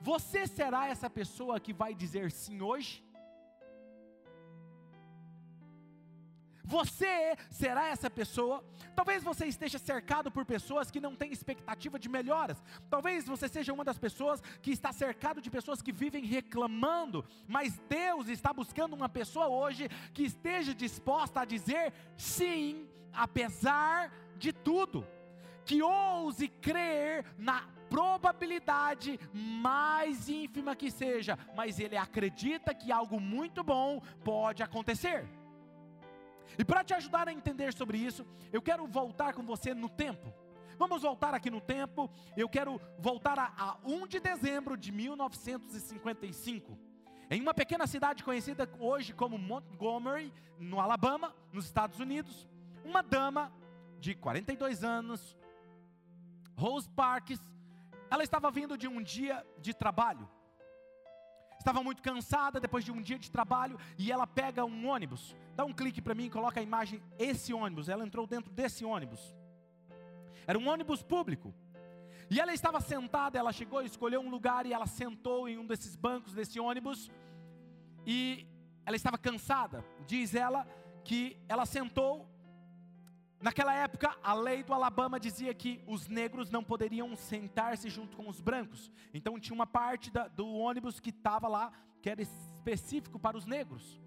você 0.02 0.46
será 0.46 0.88
essa 0.88 1.10
pessoa 1.10 1.60
que 1.60 1.74
vai 1.74 1.96
dizer 1.96 2.32
sim 2.32 2.62
hoje? 2.62 3.04
Você 6.68 7.38
será 7.50 7.88
essa 7.88 8.10
pessoa. 8.10 8.62
Talvez 8.94 9.24
você 9.24 9.46
esteja 9.46 9.80
cercado 9.80 10.30
por 10.30 10.44
pessoas 10.44 10.92
que 10.92 11.00
não 11.00 11.16
têm 11.16 11.32
expectativa 11.32 11.98
de 11.98 12.10
melhoras. 12.10 12.62
Talvez 12.90 13.26
você 13.26 13.48
seja 13.48 13.72
uma 13.72 13.86
das 13.86 13.98
pessoas 13.98 14.42
que 14.62 14.72
está 14.72 14.92
cercado 14.92 15.40
de 15.42 15.50
pessoas 15.50 15.82
que 15.82 15.94
vivem 15.94 16.26
reclamando. 16.26 17.24
Mas 17.48 17.80
Deus 17.88 18.28
está 18.28 18.52
buscando 18.52 18.98
uma 18.98 19.08
pessoa 19.08 19.48
hoje 19.48 19.88
que 20.14 20.24
esteja 20.24 20.74
disposta 20.76 21.40
a 21.40 21.46
dizer 21.46 21.94
sim, 22.18 22.86
apesar 23.14 24.12
de 24.38 24.52
tudo. 24.52 25.08
Que 25.68 25.82
ouse 25.82 26.48
crer 26.48 27.26
na 27.38 27.68
probabilidade 27.90 29.20
mais 29.34 30.30
ínfima 30.30 30.76
que 30.76 30.90
seja, 30.90 31.38
mas 31.56 31.80
ele 31.80 31.98
acredita 31.98 32.74
que 32.74 32.92
algo 32.92 33.20
muito 33.20 33.64
bom 33.64 34.02
pode 34.24 34.64
acontecer. 34.64 35.28
E 36.58 36.64
para 36.64 36.84
te 36.84 36.94
ajudar 36.94 37.28
a 37.28 37.34
entender 37.34 37.74
sobre 37.74 37.98
isso, 37.98 38.26
eu 38.52 38.62
quero 38.62 38.88
voltar 38.88 39.34
com 39.34 39.44
você 39.44 39.74
no 39.74 39.90
tempo. 39.90 40.34
Vamos 40.78 41.02
voltar 41.02 41.34
aqui 41.34 41.50
no 41.50 41.60
tempo. 41.60 42.10
Eu 42.36 42.48
quero 42.48 42.80
voltar 42.98 43.38
a, 43.38 43.52
a 43.58 43.78
1 43.84 44.08
de 44.08 44.20
dezembro 44.20 44.78
de 44.78 44.92
1955. 44.92 46.78
Em 47.30 47.42
uma 47.42 47.54
pequena 47.54 47.86
cidade 47.86 48.24
conhecida 48.24 48.70
hoje 48.80 49.14
como 49.14 49.38
Montgomery, 49.38 50.32
no 50.58 50.80
Alabama, 50.80 51.36
nos 51.52 51.66
Estados 51.66 52.00
Unidos, 52.00 52.48
uma 52.86 53.04
dama 53.04 53.52
de 54.00 54.16
42 54.16 54.84
anos, 54.84 55.36
Rose 56.58 56.90
Parks, 56.90 57.40
ela 58.10 58.24
estava 58.24 58.50
vindo 58.50 58.78
de 58.78 58.88
um 58.88 59.02
dia 59.02 59.46
de 59.60 59.74
trabalho. 59.74 60.28
Estava 61.60 61.84
muito 61.84 62.02
cansada 62.02 62.60
depois 62.60 62.84
de 62.84 62.92
um 62.92 63.02
dia 63.02 63.20
de 63.20 63.30
trabalho 63.30 63.78
e 63.98 64.12
ela 64.12 64.26
pega 64.26 64.66
um 64.66 64.88
ônibus. 64.88 65.36
Dá 65.56 65.64
um 65.66 65.74
clique 65.74 66.02
para 66.02 66.16
mim 66.16 66.26
e 66.26 66.30
coloca 66.30 66.60
a 66.60 66.64
imagem 66.64 67.02
esse 67.20 67.54
ônibus. 67.54 67.90
Ela 67.90 68.04
entrou 68.04 68.26
dentro 68.26 68.52
desse 68.52 68.84
ônibus. 68.84 69.36
Era 70.48 70.58
um 70.58 70.68
ônibus 70.68 71.04
público. 71.04 71.54
E 72.30 72.40
ela 72.40 72.54
estava 72.54 72.82
sentada, 72.82 73.38
ela 73.38 73.54
chegou, 73.54 73.82
escolheu 73.82 74.22
um 74.22 74.30
lugar 74.30 74.66
e 74.66 74.74
ela 74.74 74.86
sentou 74.86 75.48
em 75.48 75.58
um 75.58 75.66
desses 75.66 75.96
bancos 75.96 76.34
desse 76.34 76.60
ônibus. 76.60 77.12
E 78.06 78.48
ela 78.86 78.96
estava 78.96 79.18
cansada. 79.18 79.86
Diz 80.06 80.34
ela 80.34 80.66
que 81.04 81.38
ela 81.48 81.66
sentou 81.66 82.28
Naquela 83.40 83.74
época, 83.74 84.16
a 84.24 84.34
lei 84.34 84.64
do 84.64 84.74
Alabama 84.74 85.20
dizia 85.20 85.54
que 85.54 85.82
os 85.86 86.08
negros 86.08 86.50
não 86.50 86.64
poderiam 86.64 87.16
sentar-se 87.16 87.88
junto 87.90 88.18
com 88.18 88.28
os 88.28 88.42
brancos. 88.42 88.92
Então 89.14 89.40
tinha 89.40 89.54
uma 89.54 89.68
parte 89.68 90.10
da, 90.10 90.28
do 90.28 90.48
ônibus 90.48 91.00
que 91.00 91.12
estava 91.12 91.48
lá, 91.48 91.72
que 92.02 92.10
era 92.10 92.22
específico 92.22 93.20
para 93.20 93.38
os 93.38 93.46
negros. 93.46 94.00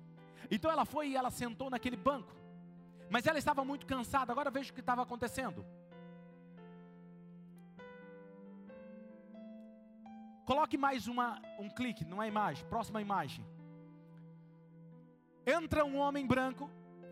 Então 0.51 0.71
ela 0.71 0.85
foi 0.85 1.11
e 1.11 1.17
ela 1.17 1.31
sentou 1.31 1.71
naquele 1.71 1.97
banco. 1.97 2.35
Mas 3.09 3.27
ela 3.27 3.39
estava 3.39 3.65
muito 3.65 3.87
cansada. 3.87 4.33
Agora 4.33 4.51
veja 4.51 4.71
o 4.71 4.75
que 4.75 4.81
estava 4.81 5.03
acontecendo. 5.03 5.65
Coloque 10.45 10.77
mais 10.77 11.07
uma, 11.07 11.41
um 11.61 11.71
clique 11.71 12.05
numa 12.05 12.27
imagem, 12.27 12.67
próxima 12.67 13.01
imagem. 13.01 13.47
Entra 15.47 15.85
um 15.85 15.97
homem 15.97 16.27
branco, 16.27 16.69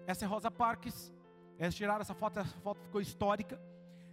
essa 0.09 0.25
é 0.25 0.29
Rosa 0.29 0.51
Parks, 0.51 1.13
eles 1.59 1.75
tiraram 1.75 2.01
essa 2.01 2.15
foto, 2.15 2.39
essa 2.39 2.57
foto 2.61 2.81
ficou 2.83 3.01
histórica. 3.01 3.61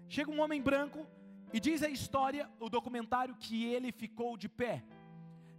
Chega 0.09 0.31
um 0.31 0.41
homem 0.41 0.61
branco 0.61 1.05
e 1.53 1.59
diz 1.59 1.83
a 1.83 1.89
história, 1.89 2.49
o 2.59 2.69
documentário, 2.69 3.35
que 3.35 3.65
ele 3.65 3.91
ficou 3.91 4.35
de 4.35 4.49
pé. 4.49 4.83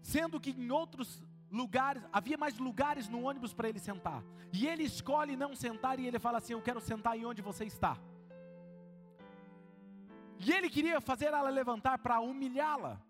Sendo 0.02 0.40
que 0.40 0.50
em 0.50 0.70
outros 0.70 1.22
lugares, 1.50 2.02
havia 2.12 2.36
mais 2.36 2.58
lugares 2.58 3.08
no 3.08 3.22
ônibus 3.22 3.54
para 3.54 3.68
ele 3.68 3.78
sentar. 3.78 4.22
E 4.52 4.66
ele 4.66 4.82
escolhe 4.82 5.36
não 5.36 5.54
sentar 5.54 5.98
e 5.98 6.06
ele 6.06 6.18
fala 6.18 6.38
assim: 6.38 6.52
Eu 6.52 6.62
quero 6.62 6.80
sentar 6.80 7.12
aí 7.12 7.24
onde 7.24 7.40
você 7.40 7.64
está. 7.64 7.96
E 10.38 10.52
ele 10.52 10.68
queria 10.68 11.00
fazer 11.00 11.26
ela 11.26 11.48
levantar 11.48 11.98
para 11.98 12.20
humilhá-la. 12.20 13.00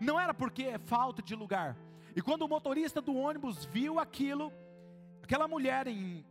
Não 0.00 0.18
era 0.18 0.32
porque 0.32 0.64
é 0.64 0.78
falta 0.78 1.22
de 1.22 1.34
lugar. 1.34 1.76
E 2.14 2.22
quando 2.22 2.42
o 2.42 2.48
motorista 2.48 3.00
do 3.00 3.16
ônibus 3.16 3.64
viu 3.64 3.98
aquilo, 3.98 4.52
aquela 5.22 5.48
mulher 5.48 5.86
em 5.86 6.24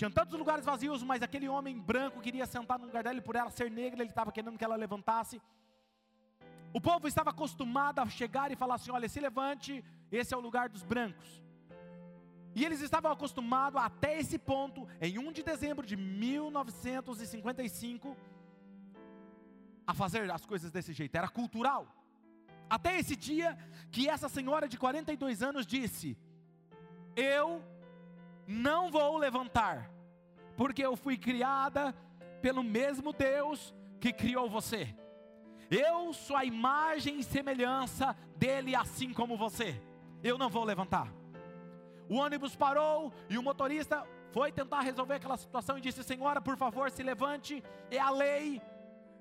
tinha 0.00 0.10
tantos 0.18 0.36
lugares 0.42 0.64
vazios, 0.64 1.02
mas 1.02 1.22
aquele 1.22 1.48
homem 1.54 1.78
branco 1.78 2.22
queria 2.26 2.46
sentar 2.46 2.78
no 2.78 2.86
lugar 2.86 3.02
dela 3.04 3.18
e 3.18 3.26
por 3.26 3.36
ela 3.36 3.50
ser 3.50 3.70
negra, 3.70 4.02
ele 4.02 4.08
estava 4.08 4.32
querendo 4.32 4.56
que 4.58 4.64
ela 4.64 4.76
levantasse. 4.84 5.36
O 6.78 6.80
povo 6.80 7.06
estava 7.06 7.28
acostumado 7.34 7.98
a 7.98 8.06
chegar 8.20 8.50
e 8.50 8.56
falar 8.56 8.76
assim: 8.76 8.90
olha, 8.90 9.10
se 9.14 9.20
levante, 9.20 9.84
esse 10.10 10.32
é 10.32 10.36
o 10.38 10.46
lugar 10.46 10.70
dos 10.70 10.84
brancos. 10.92 11.28
E 12.54 12.64
eles 12.64 12.80
estavam 12.80 13.12
acostumados 13.12 13.78
até 13.88 14.18
esse 14.18 14.38
ponto, 14.38 14.88
em 15.02 15.18
1 15.18 15.32
de 15.32 15.42
dezembro 15.42 15.84
de 15.90 15.96
1955, 15.98 18.16
a 19.86 19.92
fazer 19.92 20.30
as 20.30 20.46
coisas 20.46 20.72
desse 20.76 20.94
jeito, 20.94 21.14
era 21.14 21.28
cultural. 21.28 21.86
Até 22.76 22.98
esse 22.98 23.14
dia 23.28 23.50
que 23.92 24.08
essa 24.08 24.30
senhora 24.30 24.66
de 24.66 24.78
42 24.78 25.42
anos 25.42 25.66
disse: 25.66 26.16
Eu 27.14 27.62
não 28.50 28.90
vou 28.90 29.16
levantar, 29.16 29.88
porque 30.56 30.84
eu 30.84 30.96
fui 30.96 31.16
criada 31.16 31.94
pelo 32.42 32.64
mesmo 32.64 33.12
Deus 33.12 33.72
que 34.00 34.12
criou 34.12 34.50
você. 34.50 34.94
Eu 35.70 36.12
sou 36.12 36.36
a 36.36 36.44
imagem 36.44 37.20
e 37.20 37.24
semelhança 37.24 38.16
dele, 38.36 38.74
assim 38.74 39.12
como 39.12 39.36
você. 39.36 39.80
Eu 40.22 40.36
não 40.36 40.48
vou 40.48 40.64
levantar. 40.64 41.12
O 42.08 42.16
ônibus 42.16 42.56
parou 42.56 43.12
e 43.28 43.38
o 43.38 43.42
motorista 43.42 44.04
foi 44.32 44.50
tentar 44.50 44.80
resolver 44.80 45.14
aquela 45.14 45.36
situação 45.36 45.78
e 45.78 45.80
disse: 45.80 46.02
Senhora, 46.02 46.40
por 46.40 46.56
favor, 46.56 46.90
se 46.90 47.04
levante, 47.04 47.62
é 47.88 48.00
a 48.00 48.10
lei. 48.10 48.60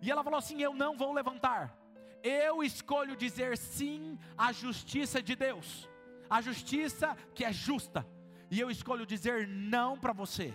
E 0.02 0.10
ela 0.10 0.24
falou 0.24 0.40
assim: 0.40 0.60
Eu 0.60 0.74
não 0.74 0.98
vou 0.98 1.14
levantar. 1.14 1.78
Eu 2.24 2.64
escolho 2.64 3.16
dizer 3.16 3.58
sim 3.58 4.18
à 4.36 4.52
justiça 4.52 5.22
de 5.22 5.36
Deus, 5.36 5.88
a 6.28 6.42
justiça 6.42 7.16
que 7.36 7.46
é 7.46 7.54
justa 7.54 8.06
e 8.52 8.60
eu 8.60 8.70
escolho 8.70 9.06
dizer 9.06 9.48
não 9.48 9.98
para 9.98 10.14
você. 10.14 10.54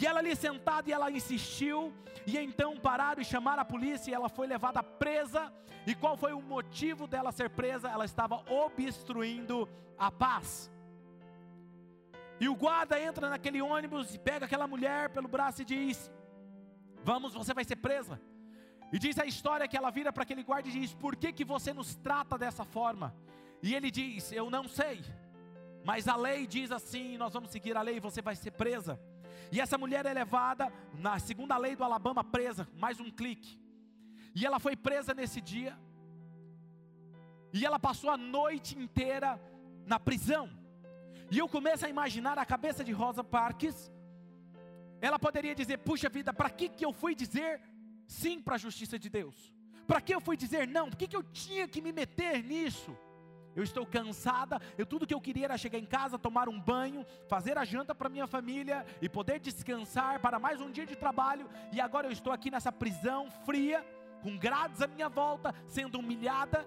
E 0.00 0.06
ela 0.06 0.18
ali 0.18 0.34
sentada 0.34 0.88
e 0.88 0.92
ela 0.92 1.10
insistiu, 1.10 1.92
e 2.26 2.36
então 2.36 2.76
pararam 2.76 3.22
e 3.22 3.24
chamaram 3.24 3.62
a 3.62 3.64
polícia, 3.64 4.10
e 4.10 4.14
ela 4.14 4.28
foi 4.28 4.46
levada 4.46 4.82
presa. 4.82 5.52
E 5.86 5.94
qual 5.94 6.16
foi 6.16 6.32
o 6.32 6.42
motivo 6.42 7.06
dela 7.06 7.30
ser 7.30 7.50
presa? 7.50 7.88
Ela 7.88 8.04
estava 8.04 8.42
obstruindo 8.50 9.68
a 9.96 10.10
paz. 10.10 10.70
E 12.40 12.48
o 12.48 12.56
guarda 12.56 13.00
entra 13.00 13.28
naquele 13.28 13.62
ônibus 13.62 14.14
e 14.14 14.18
pega 14.18 14.46
aquela 14.46 14.66
mulher 14.66 15.10
pelo 15.10 15.28
braço 15.28 15.62
e 15.62 15.64
diz: 15.64 16.10
Vamos, 17.04 17.34
você 17.34 17.54
vai 17.54 17.64
ser 17.64 17.76
presa. 17.76 18.20
E 18.92 18.98
diz 18.98 19.18
a 19.18 19.26
história 19.26 19.68
que 19.68 19.76
ela 19.76 19.90
vira 19.90 20.12
para 20.12 20.24
aquele 20.24 20.42
guarda 20.42 20.68
e 20.68 20.72
diz: 20.72 20.92
Por 20.92 21.14
que, 21.14 21.32
que 21.32 21.44
você 21.44 21.72
nos 21.72 21.94
trata 21.94 22.36
dessa 22.36 22.64
forma? 22.64 23.14
E 23.62 23.74
ele 23.74 23.90
diz: 23.90 24.32
Eu 24.32 24.50
não 24.50 24.66
sei. 24.66 25.04
Mas 25.84 26.08
a 26.08 26.16
lei 26.16 26.46
diz 26.46 26.72
assim: 26.72 27.18
nós 27.18 27.32
vamos 27.32 27.50
seguir 27.50 27.76
a 27.76 27.82
lei, 27.82 28.00
você 28.00 28.22
vai 28.22 28.34
ser 28.34 28.52
presa. 28.52 28.98
E 29.52 29.60
essa 29.60 29.76
mulher 29.76 30.06
é 30.06 30.12
levada 30.12 30.72
na 30.94 31.18
segunda 31.18 31.56
lei 31.58 31.76
do 31.76 31.84
Alabama, 31.84 32.24
presa, 32.24 32.66
mais 32.76 32.98
um 32.98 33.10
clique. 33.10 33.60
E 34.34 34.44
ela 34.46 34.58
foi 34.58 34.74
presa 34.74 35.12
nesse 35.14 35.40
dia. 35.40 35.78
E 37.52 37.64
ela 37.64 37.78
passou 37.78 38.10
a 38.10 38.16
noite 38.16 38.76
inteira 38.76 39.40
na 39.86 40.00
prisão. 40.00 40.50
E 41.30 41.38
eu 41.38 41.48
começo 41.48 41.84
a 41.84 41.88
imaginar 41.88 42.38
a 42.38 42.46
cabeça 42.46 42.82
de 42.82 42.90
Rosa 42.90 43.22
Parks. 43.22 43.92
Ela 45.00 45.18
poderia 45.18 45.54
dizer: 45.54 45.78
Puxa 45.78 46.08
vida, 46.08 46.32
para 46.32 46.48
que, 46.48 46.68
que 46.68 46.84
eu 46.84 46.92
fui 46.92 47.14
dizer 47.14 47.60
sim 48.06 48.40
para 48.40 48.54
a 48.54 48.58
justiça 48.58 48.98
de 48.98 49.10
Deus? 49.10 49.52
Para 49.86 50.00
que 50.00 50.14
eu 50.14 50.20
fui 50.20 50.36
dizer 50.36 50.66
não? 50.66 50.88
Por 50.88 50.96
que, 50.96 51.06
que 51.06 51.16
eu 51.16 51.22
tinha 51.22 51.68
que 51.68 51.82
me 51.82 51.92
meter 51.92 52.42
nisso? 52.42 52.96
Eu 53.56 53.62
estou 53.62 53.86
cansada, 53.86 54.60
eu 54.76 54.84
tudo 54.84 55.06
que 55.06 55.14
eu 55.14 55.20
queria 55.20 55.44
era 55.44 55.58
chegar 55.58 55.78
em 55.78 55.86
casa, 55.86 56.18
tomar 56.18 56.48
um 56.48 56.60
banho, 56.60 57.06
fazer 57.28 57.56
a 57.56 57.64
janta 57.64 57.94
para 57.94 58.08
minha 58.08 58.26
família 58.26 58.84
e 59.00 59.08
poder 59.08 59.38
descansar 59.38 60.20
para 60.20 60.38
mais 60.38 60.60
um 60.60 60.70
dia 60.70 60.86
de 60.86 60.96
trabalho, 60.96 61.48
e 61.72 61.80
agora 61.80 62.06
eu 62.06 62.12
estou 62.12 62.32
aqui 62.32 62.50
nessa 62.50 62.72
prisão 62.72 63.30
fria, 63.44 63.84
com 64.22 64.36
grades 64.36 64.80
à 64.82 64.86
minha 64.86 65.08
volta, 65.08 65.54
sendo 65.68 65.98
humilhada. 65.98 66.66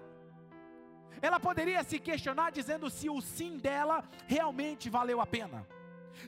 Ela 1.20 1.40
poderia 1.40 1.82
se 1.82 1.98
questionar 1.98 2.52
dizendo 2.52 2.88
se 2.88 3.10
o 3.10 3.20
sim 3.20 3.58
dela 3.58 4.04
realmente 4.26 4.88
valeu 4.88 5.20
a 5.20 5.26
pena. 5.26 5.66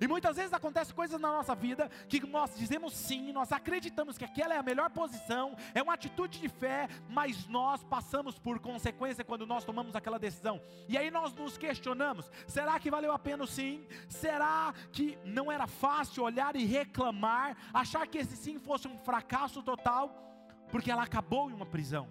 E 0.00 0.06
muitas 0.06 0.36
vezes 0.36 0.52
acontecem 0.52 0.94
coisas 0.94 1.20
na 1.20 1.30
nossa 1.30 1.54
vida 1.54 1.90
que 2.08 2.20
nós 2.26 2.54
dizemos 2.56 2.94
sim, 2.94 3.32
nós 3.32 3.52
acreditamos 3.52 4.18
que 4.18 4.24
aquela 4.24 4.54
é 4.54 4.58
a 4.58 4.62
melhor 4.62 4.90
posição, 4.90 5.56
é 5.74 5.82
uma 5.82 5.94
atitude 5.94 6.38
de 6.38 6.48
fé, 6.48 6.88
mas 7.08 7.46
nós 7.46 7.82
passamos 7.84 8.38
por 8.38 8.58
consequência 8.58 9.24
quando 9.24 9.46
nós 9.46 9.64
tomamos 9.64 9.96
aquela 9.96 10.18
decisão. 10.18 10.60
E 10.88 10.98
aí 10.98 11.10
nós 11.10 11.32
nos 11.34 11.56
questionamos: 11.56 12.30
será 12.46 12.78
que 12.78 12.90
valeu 12.90 13.12
a 13.12 13.18
pena 13.18 13.46
sim? 13.46 13.86
Será 14.08 14.74
que 14.92 15.18
não 15.24 15.50
era 15.50 15.66
fácil 15.66 16.24
olhar 16.24 16.56
e 16.56 16.64
reclamar, 16.64 17.56
achar 17.72 18.06
que 18.06 18.18
esse 18.18 18.36
sim 18.36 18.58
fosse 18.58 18.88
um 18.88 18.98
fracasso 18.98 19.62
total? 19.62 20.26
Porque 20.70 20.90
ela 20.90 21.02
acabou 21.02 21.50
em 21.50 21.54
uma 21.54 21.66
prisão. 21.66 22.08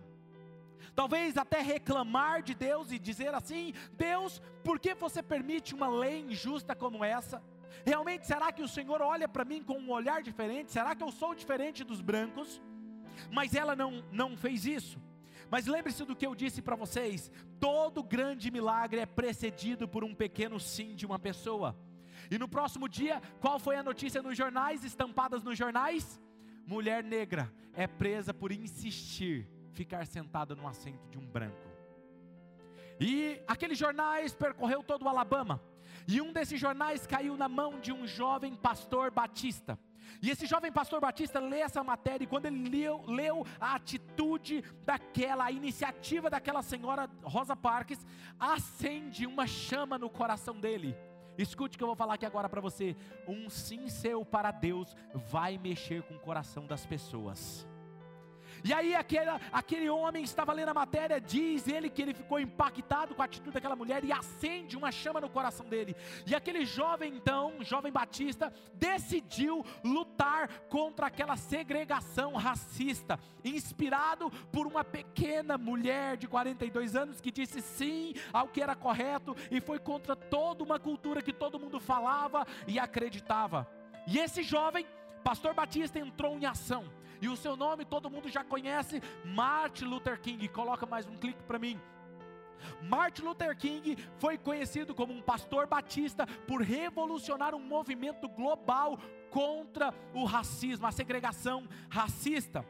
Talvez 0.96 1.38
até 1.38 1.62
reclamar 1.62 2.42
de 2.42 2.54
Deus 2.54 2.92
e 2.92 3.00
dizer 3.00 3.34
assim: 3.34 3.74
Deus, 3.94 4.42
por 4.64 4.80
que 4.80 4.94
você 4.94 5.22
permite 5.22 5.74
uma 5.74 5.88
lei 5.88 6.22
injusta 6.22 6.76
como 6.76 7.04
essa? 7.04 7.42
Realmente, 7.86 8.28
será 8.28 8.52
que 8.52 8.62
o 8.62 8.68
Senhor 8.68 9.02
olha 9.02 9.28
para 9.28 9.46
mim 9.46 9.64
com 9.64 9.78
um 9.78 9.92
olhar 9.92 10.22
diferente? 10.22 10.72
Será 10.72 10.96
que 10.96 11.04
eu 11.04 11.12
sou 11.12 11.34
diferente 11.36 11.84
dos 11.84 12.02
brancos? 12.02 12.62
Mas 13.32 13.54
ela 13.54 13.76
não, 13.76 14.04
não 14.12 14.38
fez 14.38 14.66
isso. 14.66 15.00
Mas 15.50 15.66
lembre-se 15.66 16.06
do 16.06 16.16
que 16.16 16.26
eu 16.26 16.36
disse 16.36 16.62
para 16.62 16.76
vocês: 16.76 17.32
todo 17.60 18.04
grande 18.04 18.52
milagre 18.52 19.00
é 19.00 19.06
precedido 19.06 19.88
por 19.88 20.04
um 20.04 20.14
pequeno 20.14 20.60
sim 20.60 20.96
de 20.96 21.06
uma 21.06 21.18
pessoa. 21.18 21.76
E 22.30 22.38
no 22.38 22.48
próximo 22.48 22.88
dia, 22.88 23.22
qual 23.40 23.60
foi 23.60 23.76
a 23.76 23.84
notícia 23.84 24.22
nos 24.22 24.38
jornais, 24.38 24.84
estampadas 24.84 25.44
nos 25.44 25.58
jornais? 25.58 26.22
Mulher 26.66 27.04
negra 27.04 27.52
é 27.74 27.88
presa 27.88 28.34
por 28.34 28.52
insistir 28.52 29.50
ficar 29.72 30.06
sentada 30.06 30.54
no 30.56 30.68
assento 30.68 31.08
de 31.10 31.18
um 31.18 31.26
branco. 31.26 31.68
E 33.00 33.42
aqueles 33.48 33.78
jornais 33.78 34.36
percorreu 34.36 34.84
todo 34.84 35.04
o 35.06 35.10
Alabama. 35.10 35.62
E 36.12 36.20
um 36.20 36.34
desses 36.34 36.60
jornais 36.60 37.06
caiu 37.06 37.38
na 37.38 37.48
mão 37.48 37.80
de 37.80 37.94
um 37.94 38.08
jovem 38.08 38.56
pastor 38.56 39.12
batista. 39.12 39.78
E 40.24 40.32
esse 40.32 40.48
jovem 40.48 40.72
pastor 40.72 41.00
batista 41.00 41.40
lê 41.40 41.60
essa 41.60 41.84
matéria, 41.84 42.24
e 42.24 42.28
quando 42.28 42.48
ele 42.48 42.68
leu, 42.68 43.04
leu 43.06 43.46
a 43.60 43.76
atitude 43.76 44.64
daquela, 44.84 45.46
a 45.46 45.52
iniciativa 45.52 46.28
daquela 46.28 46.64
senhora 46.64 47.08
Rosa 47.22 47.56
Parks, 47.56 48.04
acende 48.40 49.28
uma 49.28 49.46
chama 49.46 50.00
no 50.00 50.10
coração 50.10 50.60
dele. 50.60 50.98
Escute 51.38 51.76
o 51.76 51.78
que 51.78 51.84
eu 51.84 51.90
vou 51.90 51.96
falar 51.96 52.16
aqui 52.16 52.26
agora 52.26 52.50
para 52.50 52.60
você. 52.60 52.98
Um 53.28 53.48
sim 53.48 53.88
seu 53.88 54.26
para 54.26 54.50
Deus 54.50 54.96
vai 55.14 55.60
mexer 55.60 56.02
com 56.02 56.16
o 56.16 56.20
coração 56.20 56.66
das 56.66 56.88
pessoas. 56.88 57.68
E 58.64 58.74
aí 58.74 58.96
aquele, 58.96 59.90
homem 59.90 60.24
estava 60.24 60.54
lendo 60.54 60.70
a 60.70 60.74
matéria, 60.74 61.20
diz 61.20 61.68
ele 61.68 61.90
que 61.90 62.02
ele 62.02 62.14
ficou 62.14 62.40
impactado 62.40 63.16
com 63.16 63.22
a 63.22 63.26
atitude 63.26 63.52
daquela 63.52 63.76
mulher 63.76 64.04
e 64.04 64.12
acende 64.12 64.76
uma 64.76 64.92
chama 64.92 65.22
no 65.22 65.30
coração 65.30 65.66
dele. 65.66 65.96
E 66.26 66.36
aquele 66.36 66.66
jovem 66.66 67.14
então, 67.14 67.56
jovem 67.62 67.92
batista, 67.92 68.54
decidiu 68.74 69.66
lutar 69.84 70.50
contra 70.70 71.08
aquela 71.08 71.38
segregação 71.38 72.34
racista, 72.34 73.20
inspirado 73.44 74.30
por 74.52 74.68
uma 74.68 74.84
pequena 74.84 75.58
mulher 75.58 76.18
de 76.18 76.28
42 76.28 76.96
anos 76.96 77.22
que 77.22 77.32
disse 77.32 77.62
sim 77.62 78.14
ao 78.34 78.48
que 78.48 78.62
era 78.62 78.76
correto 78.76 79.36
e 79.50 79.62
foi 79.62 79.80
contra 79.80 80.16
toda 80.16 80.64
uma 80.64 80.80
cultura 80.80 81.22
que 81.22 81.34
todo 81.34 81.60
mundo 81.60 81.80
falava 81.80 82.46
e 82.68 82.78
acreditava. 82.78 83.68
E 84.08 84.18
esse 84.18 84.44
jovem, 84.44 84.86
pastor 85.24 85.54
Batista, 85.54 86.00
entrou 86.00 86.36
em 86.36 86.46
ação 86.46 86.99
e 87.22 87.28
o 87.28 87.36
seu 87.36 87.56
nome 87.56 87.86
todo 87.86 88.10
mundo 88.10 88.30
já 88.30 88.44
conhece, 88.44 89.02
Martin 89.26 89.86
Luther 89.86 90.20
King. 90.20 90.48
Coloca 90.48 90.86
mais 90.86 91.06
um 91.08 91.18
clique 91.18 91.44
para 91.44 91.60
mim. 91.60 91.80
Martin 92.82 93.24
Luther 93.24 93.56
King 93.56 93.98
foi 94.18 94.38
conhecido 94.38 94.94
como 94.94 95.14
um 95.14 95.22
pastor 95.22 95.68
batista 95.68 96.26
por 96.48 96.62
revolucionar 96.62 97.56
um 97.56 97.60
movimento 97.60 98.28
global 98.28 98.98
contra 99.30 99.94
o 100.14 100.26
racismo, 100.26 100.88
a 100.88 100.92
segregação 100.92 101.68
racista. 101.90 102.66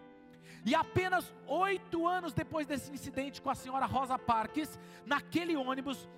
E 0.66 0.76
apenas 0.76 1.34
oito 1.48 2.06
anos 2.08 2.34
depois 2.34 2.68
desse 2.68 2.92
incidente 2.92 3.42
com 3.42 3.50
a 3.50 3.56
senhora 3.56 3.86
Rosa 3.86 4.20
Parks, 4.20 4.80
naquele 5.06 5.56
ônibus, 5.56 6.10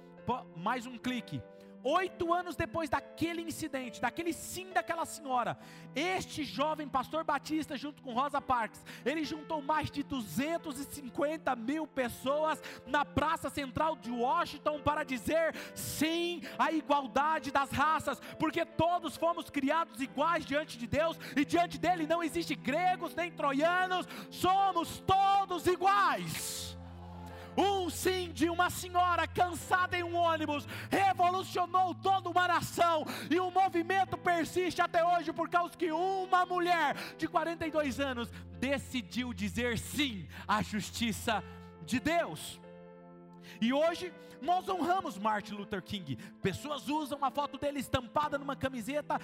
mais 0.56 0.86
um 0.86 0.98
clique, 0.98 1.42
Oito 1.84 2.32
anos 2.32 2.56
depois 2.56 2.90
daquele 2.90 3.42
incidente, 3.42 4.00
daquele 4.00 4.34
sim 4.34 4.72
daquela 4.72 5.06
senhora, 5.06 5.58
este 5.96 6.44
jovem 6.44 6.88
pastor 6.88 7.24
Batista, 7.24 7.76
junto 7.76 8.04
com 8.04 8.14
Rosa 8.14 8.40
Parks, 8.40 8.84
ele 9.04 9.24
juntou 9.24 9.62
mais 9.62 9.90
de 9.90 10.04
250 10.04 11.56
mil 11.56 11.88
pessoas 11.88 12.62
na 12.86 13.04
praça 13.04 13.50
central 13.50 13.96
de 13.96 14.12
Washington 14.12 14.80
para 14.82 15.04
dizer 15.04 15.56
sim 15.74 16.42
à 16.58 16.72
igualdade 16.72 17.52
das 17.52 17.72
raças, 17.72 18.20
porque 18.38 18.64
todos 18.64 19.18
fomos 19.18 19.50
criados 19.50 20.00
iguais 20.02 20.46
diante 20.46 20.78
de 20.78 20.86
Deus 20.86 21.18
e 21.36 21.44
diante 21.44 21.80
dele 21.80 22.06
não 22.06 22.24
existe 22.24 22.54
gregos 22.54 23.16
nem 23.16 23.32
troianos, 23.32 24.08
somos 24.30 25.00
todos 25.00 25.66
iguais. 25.66 26.61
Um 27.62 27.92
sim 27.92 28.32
de 28.32 28.50
uma 28.50 28.72
senhora 28.72 29.28
cansada 29.28 29.96
em 29.96 30.02
um 30.02 30.16
ônibus 30.16 30.68
revolucionou 30.90 31.94
toda 31.94 32.28
uma 32.28 32.48
nação 32.48 33.06
e 33.30 33.40
o 33.40 33.52
movimento 33.52 34.18
persiste 34.18 34.82
até 34.82 35.06
hoje 35.06 35.32
por 35.32 35.48
causa 35.48 35.78
que 35.78 35.92
uma 35.92 36.44
mulher 36.44 36.96
de 37.20 37.28
42 37.28 38.00
anos 38.00 38.32
decidiu 38.60 39.32
dizer 39.32 39.78
sim 39.78 40.28
à 40.48 40.64
justiça 40.64 41.44
de 41.86 42.00
Deus. 42.00 42.60
E 43.60 43.74
hoje 43.74 44.14
nós 44.42 44.68
honramos 44.68 45.20
Martin 45.20 45.54
Luther 45.54 45.82
King. 45.84 46.18
Pessoas 46.42 46.90
usam 46.90 47.24
a 47.24 47.30
foto 47.30 47.58
dele 47.58 47.80
estampada 47.80 48.38
numa 48.40 48.56
camiseta, 48.56 49.20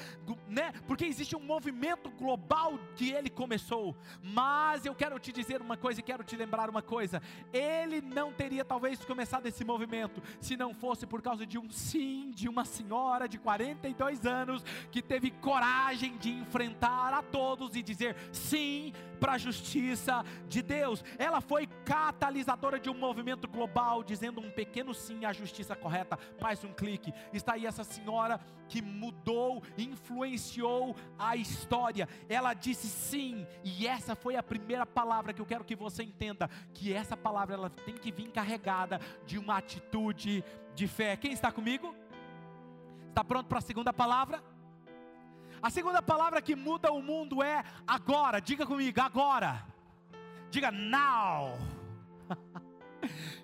né? 0.47 0.71
Porque 0.85 1.05
existe 1.05 1.35
um 1.35 1.39
movimento 1.39 2.09
global 2.11 2.77
que 2.95 3.11
ele 3.11 3.29
começou. 3.29 3.95
Mas 4.21 4.85
eu 4.85 4.93
quero 4.93 5.19
te 5.19 5.31
dizer 5.31 5.59
uma 5.59 5.75
coisa 5.75 5.99
e 5.99 6.03
quero 6.03 6.23
te 6.23 6.35
lembrar 6.35 6.69
uma 6.69 6.83
coisa. 6.83 7.21
Ele 7.51 7.99
não 7.99 8.31
teria 8.31 8.63
talvez 8.63 9.03
começado 9.03 9.47
esse 9.47 9.65
movimento 9.65 10.21
se 10.39 10.55
não 10.55 10.73
fosse 10.73 11.07
por 11.07 11.21
causa 11.21 11.45
de 11.45 11.57
um 11.57 11.69
sim 11.69 12.29
de 12.31 12.47
uma 12.47 12.63
senhora 12.63 13.27
de 13.27 13.39
42 13.39 14.25
anos 14.25 14.63
que 14.91 15.01
teve 15.01 15.31
coragem 15.31 16.15
de 16.17 16.29
enfrentar 16.29 17.13
a 17.13 17.23
todos 17.23 17.75
e 17.75 17.81
dizer 17.81 18.15
sim 18.31 18.93
para 19.19 19.33
a 19.33 19.37
justiça 19.37 20.23
de 20.47 20.61
Deus. 20.61 21.03
Ela 21.17 21.41
foi 21.41 21.67
catalisadora 21.85 22.79
de 22.79 22.89
um 22.89 22.93
movimento 22.93 23.47
global, 23.47 24.03
dizendo 24.17 24.41
um 24.41 24.49
pequeno 24.49 24.93
sim 24.93 25.25
a 25.25 25.31
justiça 25.31 25.75
correta. 25.75 26.17
Mais 26.41 26.63
um 26.63 26.73
clique. 26.73 27.13
Está 27.31 27.53
aí 27.53 27.67
essa 27.67 27.83
senhora 27.83 28.39
que 28.67 28.81
mudou, 28.81 29.63
influenciou 29.77 30.95
a 31.19 31.35
história. 31.35 32.09
Ela 32.27 32.53
disse 32.53 32.87
sim, 32.87 33.45
e 33.63 33.85
essa 33.85 34.15
foi 34.15 34.35
a 34.35 34.43
primeira 34.43 34.85
palavra 34.85 35.33
que 35.33 35.41
eu 35.41 35.45
quero 35.45 35.63
que 35.63 35.75
você 35.75 36.03
entenda, 36.03 36.49
que 36.73 36.91
essa 36.91 37.15
palavra 37.15 37.55
ela 37.55 37.69
tem 37.69 37.93
que 37.93 38.11
vir 38.11 38.29
carregada 38.31 38.99
de 39.25 39.37
uma 39.37 39.57
atitude 39.57 40.43
de 40.73 40.87
fé. 40.87 41.15
Quem 41.15 41.31
está 41.31 41.51
comigo? 41.51 41.95
Está 43.09 43.23
pronto 43.23 43.47
para 43.47 43.59
a 43.59 43.61
segunda 43.61 43.93
palavra? 43.93 44.43
A 45.61 45.69
segunda 45.69 46.01
palavra 46.01 46.41
que 46.41 46.55
muda 46.55 46.91
o 46.91 47.01
mundo 47.01 47.43
é 47.43 47.63
agora. 47.85 48.39
Diga 48.39 48.65
comigo, 48.65 48.99
agora. 48.99 49.63
Diga 50.49 50.71
now. 50.71 51.57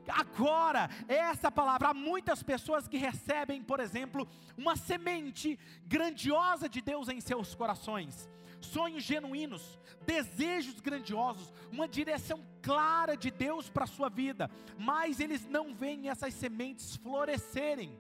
Agora, 0.08 0.90
essa 1.08 1.52
palavra, 1.52 1.90
há 1.90 1.94
muitas 1.94 2.44
pessoas 2.44 2.88
que 2.88 2.98
recebem, 2.98 3.64
por 3.64 3.80
exemplo, 3.80 4.28
uma 4.58 4.76
semente 4.76 5.58
grandiosa 5.86 6.68
de 6.68 6.82
Deus 6.82 7.08
em 7.10 7.22
seus 7.22 7.56
corações, 7.56 8.30
sonhos 8.60 9.04
genuínos, 9.04 9.80
desejos 10.06 10.80
grandiosos, 10.80 11.54
uma 11.72 11.88
direção 11.88 12.44
clara 12.62 13.16
de 13.16 13.32
Deus 13.32 13.70
para 13.70 13.86
a 13.86 13.88
sua 13.88 14.10
vida, 14.10 14.50
mas 14.78 15.20
eles 15.20 15.46
não 15.46 15.74
veem 15.74 16.10
essas 16.10 16.34
sementes 16.34 16.96
florescerem. 16.98 17.98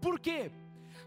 Por 0.00 0.18
quê? 0.20 0.50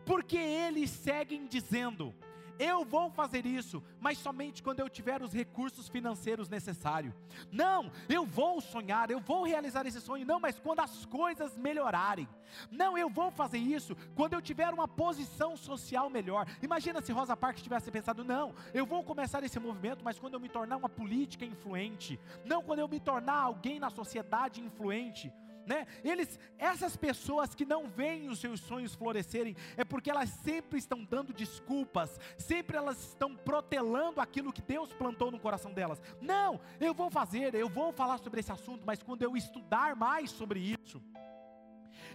Porque 0.05 0.38
eles 0.38 0.89
seguem 0.89 1.45
dizendo: 1.45 2.13
eu 2.60 2.84
vou 2.84 3.10
fazer 3.10 3.45
isso, 3.45 3.82
mas 4.02 4.17
somente 4.17 4.62
quando 4.62 4.82
eu 4.82 4.89
tiver 4.89 5.24
os 5.24 5.32
recursos 5.32 5.88
financeiros 5.88 6.50
necessários. 6.50 7.13
Não, 7.50 7.89
eu 8.10 8.26
vou 8.26 8.60
sonhar, 8.60 9.10
eu 9.10 9.22
vou 9.22 9.45
realizar 9.45 9.86
esse 9.86 10.02
sonho, 10.02 10.26
não, 10.26 10.41
mas 10.41 10.60
quando 10.60 10.82
as 10.82 11.06
coisas 11.06 11.56
melhorarem. 11.56 12.28
Não, 12.69 12.98
eu 12.98 13.10
vou 13.10 13.32
fazer 13.32 13.60
isso 13.60 13.95
quando 14.13 14.34
eu 14.34 14.41
tiver 14.41 14.74
uma 14.74 14.88
posição 14.88 15.56
social 15.56 16.10
melhor. 16.10 16.45
Imagina 16.62 17.02
se 17.02 17.13
Rosa 17.13 17.38
Parks 17.38 17.63
tivesse 17.63 17.89
pensado: 17.89 18.24
não, 18.24 18.54
eu 18.74 18.86
vou 18.86 19.04
começar 19.04 19.41
esse 19.43 19.60
movimento, 19.60 20.04
mas 20.04 20.19
quando 20.19 20.34
eu 20.34 20.39
me 20.39 20.50
tornar 20.50 20.78
uma 20.78 20.89
política 20.89 21.45
influente. 21.45 22.19
Não 22.43 22.62
quando 22.62 22.80
eu 22.80 22.88
me 22.88 23.00
tornar 23.00 23.38
alguém 23.38 23.80
na 23.80 23.89
sociedade 23.89 24.62
influente 24.62 25.32
né? 25.69 25.86
Eles, 26.03 26.39
essas 26.58 26.97
pessoas 26.97 27.53
que 27.53 27.63
não 27.63 27.88
veem 27.88 28.27
os 28.27 28.39
seus 28.39 28.60
sonhos 28.60 28.95
florescerem, 28.95 29.55
é 29.77 29.86
porque 29.86 30.10
elas 30.10 30.32
sempre 30.43 30.79
estão 30.79 31.03
dando 31.03 31.32
desculpas, 31.32 32.19
sempre 32.39 32.75
elas 32.75 32.99
estão 33.10 33.36
protelando 33.36 34.19
aquilo 34.19 34.51
que 34.51 34.63
Deus 34.63 34.91
plantou 34.91 35.29
no 35.29 35.39
coração 35.39 35.71
delas. 35.71 36.01
Não, 36.19 36.60
eu 36.79 36.91
vou 36.91 37.12
fazer, 37.12 37.53
eu 37.53 37.69
vou 37.69 37.93
falar 37.93 38.17
sobre 38.17 38.39
esse 38.39 38.51
assunto, 38.51 38.84
mas 38.84 39.03
quando 39.03 39.21
eu 39.21 39.38
estudar 39.38 39.95
mais 39.95 40.32
sobre 40.32 40.60
isso, 40.60 40.99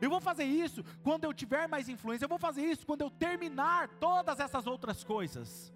Eu 0.01 0.11
vou 0.11 0.21
fazer 0.21 0.45
isso 0.45 0.83
quando 1.03 1.25
eu 1.25 1.33
tiver 1.33 1.69
mais 1.69 1.88
influência. 1.88 2.25
Eu 2.25 2.29
vou 2.29 2.38
fazer 2.38 2.62
isso 2.62 2.85
quando 2.85 3.03
eu 3.03 3.11
terminar 3.11 3.88
todas 4.01 4.40
essas 4.40 4.67
outras 4.67 5.05
coisas. 5.05 5.73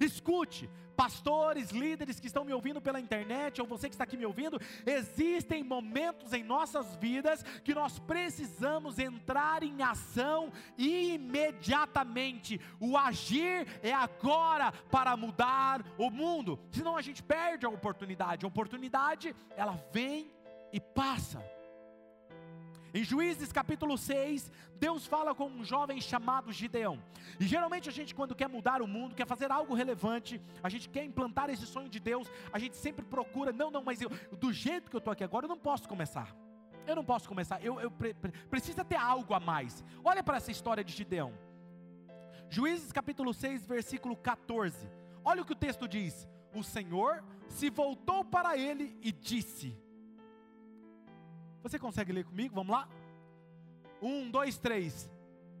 Escute, 0.00 0.68
pastores, 0.96 1.70
líderes 1.70 2.20
que 2.20 2.26
estão 2.26 2.44
me 2.44 2.52
ouvindo 2.52 2.80
pela 2.80 3.00
internet, 3.00 3.60
ou 3.60 3.66
você 3.66 3.88
que 3.88 3.94
está 3.94 4.04
aqui 4.04 4.16
me 4.16 4.26
ouvindo, 4.26 4.60
existem 4.84 5.64
momentos 5.64 6.34
em 6.34 6.42
nossas 6.42 6.94
vidas 6.96 7.42
que 7.64 7.74
nós 7.74 7.98
precisamos 7.98 8.98
entrar 8.98 9.62
em 9.62 9.82
ação 9.82 10.52
imediatamente. 10.76 12.60
O 12.78 12.98
agir 12.98 13.66
é 13.82 13.92
agora 13.92 14.72
para 14.90 15.16
mudar 15.16 15.82
o 15.96 16.10
mundo, 16.10 16.58
senão 16.70 16.98
a 16.98 17.02
gente 17.02 17.22
perde 17.22 17.64
a 17.64 17.70
oportunidade. 17.70 18.44
A 18.44 18.48
oportunidade, 18.48 19.34
ela 19.56 19.82
vem 19.92 20.30
e 20.72 20.78
passa. 20.78 21.42
Em 22.92 23.04
Juízes 23.04 23.52
capítulo 23.52 23.96
6, 23.96 24.50
Deus 24.78 25.06
fala 25.06 25.32
com 25.32 25.46
um 25.46 25.64
jovem 25.64 26.00
chamado 26.00 26.52
Gideão. 26.52 27.00
E 27.38 27.46
geralmente 27.46 27.88
a 27.88 27.92
gente, 27.92 28.12
quando 28.14 28.34
quer 28.34 28.48
mudar 28.48 28.82
o 28.82 28.88
mundo, 28.88 29.14
quer 29.14 29.26
fazer 29.26 29.50
algo 29.52 29.74
relevante, 29.74 30.40
a 30.60 30.68
gente 30.68 30.88
quer 30.88 31.04
implantar 31.04 31.48
esse 31.50 31.66
sonho 31.66 31.88
de 31.88 32.00
Deus, 32.00 32.28
a 32.52 32.58
gente 32.58 32.76
sempre 32.76 33.04
procura, 33.04 33.52
não, 33.52 33.70
não, 33.70 33.84
mas 33.84 34.00
eu, 34.02 34.10
do 34.36 34.52
jeito 34.52 34.90
que 34.90 34.96
eu 34.96 34.98
estou 34.98 35.12
aqui 35.12 35.22
agora, 35.22 35.44
eu 35.44 35.48
não 35.48 35.58
posso 35.58 35.88
começar. 35.88 36.34
Eu 36.84 36.96
não 36.96 37.04
posso 37.04 37.28
começar, 37.28 37.62
eu, 37.62 37.78
eu 37.78 37.90
pre, 37.90 38.12
pre, 38.14 38.32
precisa 38.32 38.84
ter 38.84 38.96
algo 38.96 39.34
a 39.34 39.38
mais. 39.38 39.84
Olha 40.02 40.24
para 40.24 40.38
essa 40.38 40.50
história 40.50 40.82
de 40.82 40.92
Gideão. 40.92 41.32
Juízes 42.48 42.90
capítulo 42.90 43.32
6, 43.32 43.66
versículo 43.66 44.16
14. 44.16 44.90
Olha 45.24 45.42
o 45.42 45.44
que 45.44 45.52
o 45.52 45.56
texto 45.56 45.86
diz: 45.86 46.28
O 46.52 46.64
Senhor 46.64 47.22
se 47.46 47.70
voltou 47.70 48.24
para 48.24 48.56
ele 48.56 48.98
e 49.00 49.12
disse: 49.12 49.78
você 51.62 51.78
consegue 51.78 52.12
ler 52.12 52.24
comigo? 52.24 52.54
Vamos 52.54 52.72
lá? 52.72 52.88
Um, 54.00 54.30
dois, 54.30 54.56
três. 54.58 55.10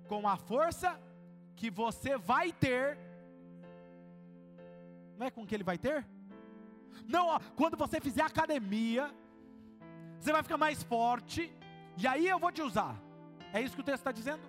Com 0.08 0.26
a 0.26 0.36
força 0.36 1.00
que 1.56 1.70
você 1.70 2.16
vai 2.16 2.52
ter. 2.52 2.98
Não 5.18 5.26
é 5.26 5.30
com 5.30 5.46
que 5.46 5.54
ele 5.54 5.64
vai 5.64 5.78
ter? 5.78 6.06
Não, 7.06 7.28
ó, 7.28 7.40
quando 7.56 7.76
você 7.76 8.00
fizer 8.00 8.22
academia, 8.22 9.10
você 10.18 10.32
vai 10.32 10.42
ficar 10.42 10.56
mais 10.56 10.82
forte, 10.82 11.52
e 11.96 12.06
aí 12.06 12.26
eu 12.26 12.38
vou 12.38 12.52
te 12.52 12.62
usar. 12.62 12.96
É 13.52 13.60
isso 13.60 13.74
que 13.74 13.80
o 13.80 13.84
texto 13.84 14.00
está 14.00 14.12
dizendo? 14.12 14.42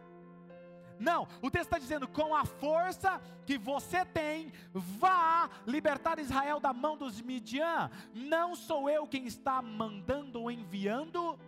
Não, 1.01 1.27
o 1.41 1.49
texto 1.49 1.65
está 1.65 1.79
dizendo: 1.79 2.07
com 2.07 2.35
a 2.35 2.45
força 2.45 3.19
que 3.43 3.57
você 3.57 4.05
tem, 4.05 4.53
vá 4.71 5.49
libertar 5.65 6.19
Israel 6.19 6.59
da 6.59 6.71
mão 6.71 6.95
dos 6.95 7.19
Midian. 7.19 7.89
Não 8.13 8.55
sou 8.55 8.87
eu 8.87 9.07
quem 9.07 9.25
está 9.25 9.61
mandando 9.63 10.39
ou 10.39 10.51
enviando. 10.51 11.39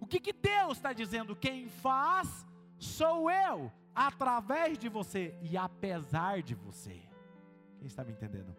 O 0.00 0.06
que, 0.06 0.18
que 0.18 0.32
Deus 0.32 0.76
está 0.76 0.92
dizendo? 0.92 1.36
Quem 1.36 1.68
faz 1.68 2.44
sou 2.76 3.30
eu, 3.30 3.72
através 3.94 4.76
de 4.76 4.88
você 4.88 5.38
e 5.40 5.56
apesar 5.56 6.42
de 6.42 6.54
você. 6.54 7.00
Quem 7.78 7.86
está 7.86 8.02
me 8.02 8.12
entendendo? 8.12 8.56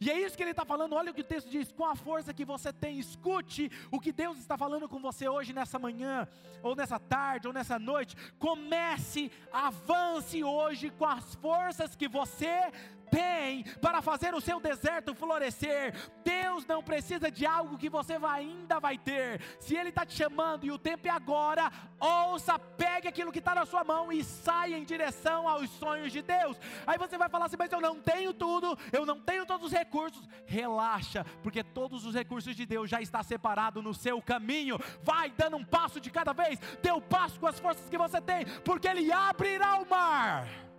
E 0.00 0.10
é 0.10 0.18
isso 0.20 0.36
que 0.36 0.42
ele 0.42 0.50
está 0.50 0.64
falando. 0.64 0.94
Olha 0.94 1.10
o 1.10 1.14
que 1.14 1.20
o 1.20 1.24
texto 1.24 1.48
diz: 1.48 1.70
com 1.72 1.84
a 1.84 1.94
força 1.94 2.34
que 2.34 2.44
você 2.44 2.72
tem, 2.72 2.98
escute 2.98 3.70
o 3.90 4.00
que 4.00 4.12
Deus 4.12 4.38
está 4.38 4.56
falando 4.56 4.88
com 4.88 5.00
você 5.00 5.28
hoje, 5.28 5.52
nessa 5.52 5.78
manhã, 5.78 6.26
ou 6.62 6.74
nessa 6.74 6.98
tarde, 6.98 7.46
ou 7.46 7.52
nessa 7.52 7.78
noite. 7.78 8.16
Comece, 8.38 9.30
avance 9.52 10.42
hoje 10.42 10.90
com 10.90 11.06
as 11.06 11.34
forças 11.36 11.96
que 11.96 12.08
você 12.08 12.70
tem 13.10 13.64
para 13.80 14.00
fazer 14.00 14.34
o 14.34 14.40
seu 14.40 14.60
deserto 14.60 15.14
florescer. 15.14 15.94
Deus 16.24 16.64
não 16.66 16.82
precisa 16.82 17.30
de 17.30 17.44
algo 17.44 17.76
que 17.76 17.90
você 17.90 18.18
ainda 18.22 18.78
vai 18.78 18.96
ter. 18.96 19.40
Se 19.58 19.76
Ele 19.76 19.88
está 19.88 20.06
te 20.06 20.14
chamando 20.14 20.64
e 20.64 20.70
o 20.70 20.78
tempo 20.78 21.06
é 21.06 21.10
agora, 21.10 21.70
ouça, 21.98 22.58
pegue 22.58 23.08
aquilo 23.08 23.32
que 23.32 23.38
está 23.38 23.54
na 23.54 23.66
sua 23.66 23.84
mão 23.84 24.12
e 24.12 24.22
saia 24.22 24.76
em 24.76 24.84
direção 24.84 25.48
aos 25.48 25.68
sonhos 25.70 26.12
de 26.12 26.22
Deus. 26.22 26.56
Aí 26.86 26.98
você 26.98 27.18
vai 27.18 27.28
falar 27.28 27.46
assim: 27.46 27.56
Mas 27.58 27.72
eu 27.72 27.80
não 27.80 28.00
tenho 28.00 28.32
tudo, 28.32 28.78
eu 28.92 29.04
não 29.04 29.20
tenho 29.20 29.44
todos 29.44 29.66
os 29.66 29.72
recursos. 29.72 30.28
Relaxa, 30.46 31.24
porque 31.42 31.62
todos 31.62 32.04
os 32.04 32.14
recursos 32.14 32.54
de 32.54 32.64
Deus 32.64 32.88
já 32.88 33.00
está 33.00 33.22
separado 33.22 33.82
no 33.82 33.92
seu 33.92 34.22
caminho. 34.22 34.78
Vai 35.02 35.30
dando 35.30 35.56
um 35.56 35.64
passo 35.64 36.00
de 36.00 36.10
cada 36.10 36.32
vez, 36.32 36.58
dê 36.82 36.90
o 36.90 36.96
um 36.96 37.00
passo 37.00 37.38
com 37.40 37.46
as 37.46 37.58
forças 37.58 37.88
que 37.88 37.98
você 37.98 38.20
tem, 38.20 38.44
porque 38.64 38.88
Ele 38.88 39.12
abrirá 39.12 39.76
o 39.78 39.88
mar 39.88 40.69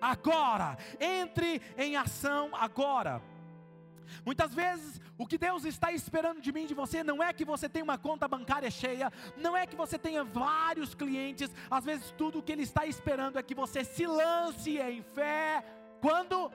agora. 0.00 0.76
Entre 0.98 1.60
em 1.76 1.96
ação 1.96 2.50
agora. 2.54 3.22
Muitas 4.24 4.54
vezes, 4.54 5.00
o 5.16 5.26
que 5.26 5.38
Deus 5.38 5.64
está 5.64 5.92
esperando 5.92 6.40
de 6.40 6.52
mim, 6.52 6.66
de 6.66 6.74
você, 6.74 7.04
não 7.04 7.22
é 7.22 7.32
que 7.32 7.44
você 7.44 7.68
tenha 7.68 7.84
uma 7.84 7.98
conta 7.98 8.26
bancária 8.26 8.70
cheia, 8.70 9.12
não 9.36 9.56
é 9.56 9.66
que 9.66 9.76
você 9.76 9.98
tenha 9.98 10.24
vários 10.24 10.94
clientes, 10.94 11.54
às 11.70 11.84
vezes, 11.84 12.10
tudo 12.16 12.38
o 12.38 12.42
que 12.42 12.52
Ele 12.52 12.62
está 12.62 12.86
esperando 12.86 13.38
é 13.38 13.42
que 13.42 13.54
você 13.54 13.84
se 13.84 14.06
lance 14.06 14.78
em 14.78 15.02
fé. 15.02 15.64
Quando? 16.00 16.50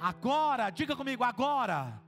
Agora, 0.00 0.70
diga 0.70 0.96
comigo, 0.96 1.24
agora. 1.24 2.05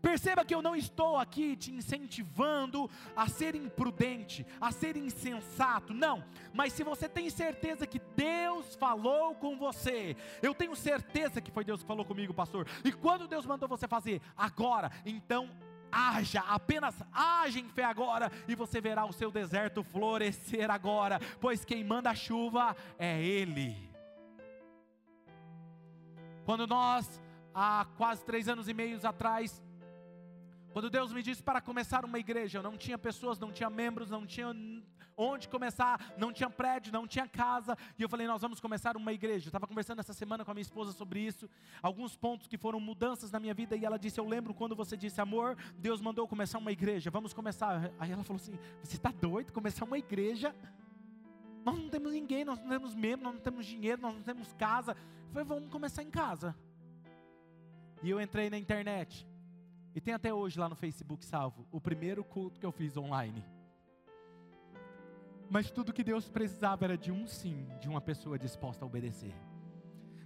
Perceba 0.00 0.44
que 0.44 0.54
eu 0.54 0.62
não 0.62 0.76
estou 0.76 1.16
aqui 1.16 1.56
te 1.56 1.72
incentivando 1.72 2.90
a 3.16 3.28
ser 3.28 3.54
imprudente, 3.54 4.46
a 4.60 4.70
ser 4.70 4.96
insensato, 4.96 5.92
não. 5.92 6.24
Mas 6.52 6.72
se 6.72 6.84
você 6.84 7.08
tem 7.08 7.28
certeza 7.30 7.86
que 7.86 8.00
Deus 8.16 8.74
falou 8.74 9.34
com 9.34 9.56
você, 9.56 10.16
eu 10.42 10.54
tenho 10.54 10.74
certeza 10.76 11.40
que 11.40 11.50
foi 11.50 11.64
Deus 11.64 11.82
que 11.82 11.88
falou 11.88 12.04
comigo, 12.04 12.32
pastor. 12.32 12.66
E 12.84 12.92
quando 12.92 13.28
Deus 13.28 13.46
mandou 13.46 13.68
você 13.68 13.88
fazer, 13.88 14.20
agora, 14.36 14.90
então 15.04 15.50
haja, 15.90 16.40
apenas 16.40 16.94
haja 17.12 17.58
em 17.58 17.68
fé 17.68 17.84
agora, 17.84 18.30
e 18.46 18.54
você 18.54 18.80
verá 18.80 19.04
o 19.04 19.12
seu 19.12 19.30
deserto 19.30 19.82
florescer 19.82 20.70
agora, 20.70 21.20
pois 21.40 21.64
quem 21.64 21.82
manda 21.82 22.10
a 22.10 22.14
chuva 22.14 22.76
é 22.98 23.22
Ele. 23.22 23.88
Quando 26.44 26.66
nós, 26.66 27.20
há 27.54 27.86
quase 27.96 28.24
três 28.24 28.48
anos 28.48 28.68
e 28.68 28.74
meio 28.74 28.98
atrás, 29.06 29.62
quando 30.72 30.90
Deus 30.90 31.12
me 31.12 31.22
disse 31.22 31.42
para 31.42 31.60
começar 31.60 32.04
uma 32.04 32.18
igreja, 32.18 32.62
não 32.62 32.76
tinha 32.76 32.98
pessoas, 32.98 33.38
não 33.38 33.50
tinha 33.50 33.70
membros, 33.70 34.10
não 34.10 34.26
tinha 34.26 34.54
onde 35.16 35.48
começar, 35.48 36.14
não 36.16 36.32
tinha 36.32 36.48
prédio, 36.48 36.92
não 36.92 37.06
tinha 37.06 37.26
casa, 37.26 37.76
e 37.98 38.02
eu 38.02 38.08
falei, 38.08 38.26
nós 38.26 38.40
vamos 38.40 38.60
começar 38.60 38.96
uma 38.96 39.12
igreja. 39.12 39.46
Eu 39.46 39.48
estava 39.48 39.66
conversando 39.66 39.98
essa 39.98 40.12
semana 40.12 40.44
com 40.44 40.50
a 40.50 40.54
minha 40.54 40.62
esposa 40.62 40.92
sobre 40.92 41.20
isso, 41.20 41.48
alguns 41.82 42.16
pontos 42.16 42.46
que 42.46 42.56
foram 42.56 42.78
mudanças 42.78 43.30
na 43.32 43.40
minha 43.40 43.54
vida, 43.54 43.76
e 43.76 43.84
ela 43.84 43.98
disse: 43.98 44.20
Eu 44.20 44.28
lembro 44.28 44.54
quando 44.54 44.76
você 44.76 44.96
disse, 44.96 45.20
amor, 45.20 45.56
Deus 45.76 46.00
mandou 46.00 46.28
começar 46.28 46.58
uma 46.58 46.70
igreja, 46.70 47.10
vamos 47.10 47.32
começar. 47.32 47.92
Aí 47.98 48.12
ela 48.12 48.22
falou 48.22 48.40
assim: 48.40 48.56
Você 48.82 48.96
está 48.96 49.10
doido? 49.10 49.52
Começar 49.52 49.84
uma 49.84 49.98
igreja? 49.98 50.54
Nós 51.68 51.78
não 51.78 51.90
temos 51.90 52.12
ninguém, 52.14 52.46
nós 52.46 52.58
não 52.60 52.68
temos 52.68 52.94
membro, 52.94 53.24
nós 53.24 53.34
não 53.34 53.42
temos 53.42 53.66
dinheiro, 53.66 54.00
nós 54.00 54.14
não 54.14 54.22
temos 54.22 54.54
casa. 54.54 54.92
Eu 54.92 55.32
falei, 55.32 55.44
vamos 55.44 55.68
começar 55.68 56.02
em 56.02 56.10
casa. 56.10 56.56
E 58.02 58.08
eu 58.08 58.18
entrei 58.18 58.48
na 58.48 58.56
internet. 58.56 59.27
E 59.98 60.00
tem 60.00 60.14
até 60.14 60.32
hoje 60.32 60.60
lá 60.60 60.68
no 60.68 60.76
Facebook 60.76 61.24
salvo 61.24 61.66
o 61.72 61.80
primeiro 61.80 62.22
culto 62.22 62.60
que 62.60 62.64
eu 62.64 62.70
fiz 62.70 62.96
online. 62.96 63.44
Mas 65.50 65.72
tudo 65.72 65.92
que 65.92 66.04
Deus 66.04 66.28
precisava 66.28 66.84
era 66.84 66.96
de 66.96 67.10
um 67.10 67.26
sim, 67.26 67.66
de 67.80 67.88
uma 67.88 68.00
pessoa 68.00 68.38
disposta 68.38 68.84
a 68.84 68.86
obedecer. 68.86 69.34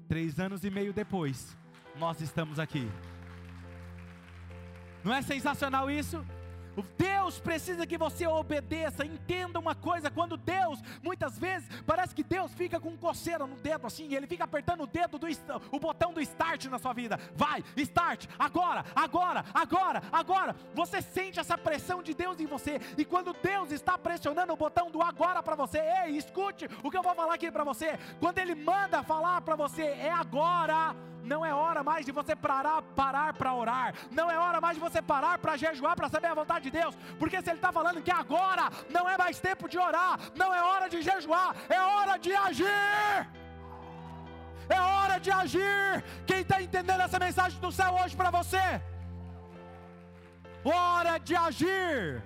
Três 0.07 0.39
anos 0.39 0.63
e 0.63 0.69
meio 0.69 0.93
depois, 0.93 1.57
nós 1.99 2.21
estamos 2.21 2.59
aqui. 2.59 2.87
Não 5.03 5.15
é 5.15 5.23
sensacional 5.23 5.91
isso? 5.91 6.23
Deus 6.97 7.39
precisa 7.39 7.87
que 7.87 7.99
você 7.99 8.27
obedeça. 8.27 9.05
Entenda 9.05 9.59
uma 9.59 9.75
coisa: 9.75 10.11
quando 10.11 10.37
Deus, 10.37 10.81
muitas 11.03 11.39
vezes, 11.39 11.69
parece 11.87 12.15
que 12.15 12.23
Deus 12.23 12.53
fica 12.55 12.81
com 12.81 12.97
coceira 12.97 13.47
no 13.47 13.57
dedo 13.57 13.87
assim, 13.87 14.15
ele 14.15 14.27
fica 14.27 14.45
apertando 14.45 14.85
o 14.85 14.87
dedo 14.87 15.19
do 15.19 15.27
o 15.71 15.81
botão 15.81 16.13
do 16.13 16.21
start 16.21 16.67
na 16.67 16.79
sua 16.79 16.93
vida. 16.93 17.19
Vai, 17.35 17.63
start, 17.77 18.27
agora, 18.39 18.85
agora, 18.95 19.45
agora, 19.53 20.03
agora. 20.11 20.57
Você 20.75 21.03
sente 21.03 21.41
essa 21.41 21.59
pressão 21.59 22.03
de 22.03 22.15
Deus 22.15 22.39
em 22.41 22.47
você, 22.47 22.81
e 22.97 23.05
quando 23.05 23.35
Deus 23.35 23.73
está 23.73 23.99
pressionando 23.99 24.53
o 24.53 24.57
botão 24.57 24.91
do 24.91 25.03
agora 25.03 25.43
para 25.43 25.57
você, 25.57 25.79
ei, 26.05 26.17
escute 26.17 26.69
o 26.83 26.91
que 26.91 26.97
eu 26.97 27.03
vou 27.03 27.15
falar 27.15 27.35
aqui 27.35 27.51
para 27.51 27.65
você. 27.65 27.99
Quando 28.21 28.39
Ele 28.39 28.55
manda 28.55 29.03
falar 29.03 29.41
para 29.41 29.57
você, 29.57 29.83
é 29.83 30.11
agora 30.11 30.95
não 31.33 31.41
é 31.51 31.53
hora 31.63 31.83
mais 31.91 32.05
de 32.09 32.13
você 32.19 32.35
parar 32.47 32.79
parar 33.03 33.31
para 33.41 33.53
orar. 33.63 33.89
Não 34.19 34.27
é 34.35 34.37
hora 34.45 34.61
mais 34.65 34.75
de 34.77 34.83
você 34.87 35.01
parar 35.13 35.35
para 35.43 35.57
jejuar 35.65 35.95
para 35.99 36.09
saber 36.15 36.31
a 36.31 36.39
vontade 36.41 36.65
de 36.69 36.73
Deus. 36.81 36.95
Porque 37.21 37.41
se 37.43 37.49
Ele 37.51 37.61
está 37.61 37.73
falando 37.79 38.05
que 38.07 38.15
agora 38.23 38.65
não 38.97 39.05
é 39.13 39.17
mais 39.25 39.39
tempo 39.49 39.69
de 39.73 39.79
orar, 39.89 40.13
não 40.43 40.51
é 40.59 40.63
hora 40.71 40.89
de 40.95 41.01
jejuar, 41.11 41.51
é 41.79 41.81
hora 41.93 42.17
de 42.25 42.33
agir. 42.47 43.17
É 44.77 44.81
hora 44.81 45.17
de 45.25 45.31
agir. 45.43 46.05
Quem 46.27 46.41
está 46.43 46.59
entendendo 46.67 47.01
essa 47.07 47.19
mensagem 47.27 47.59
do 47.61 47.73
céu 47.79 47.93
hoje 48.03 48.15
para 48.21 48.31
você? 48.39 48.65
Hora 50.65 51.15
de 51.19 51.35
agir. 51.35 52.23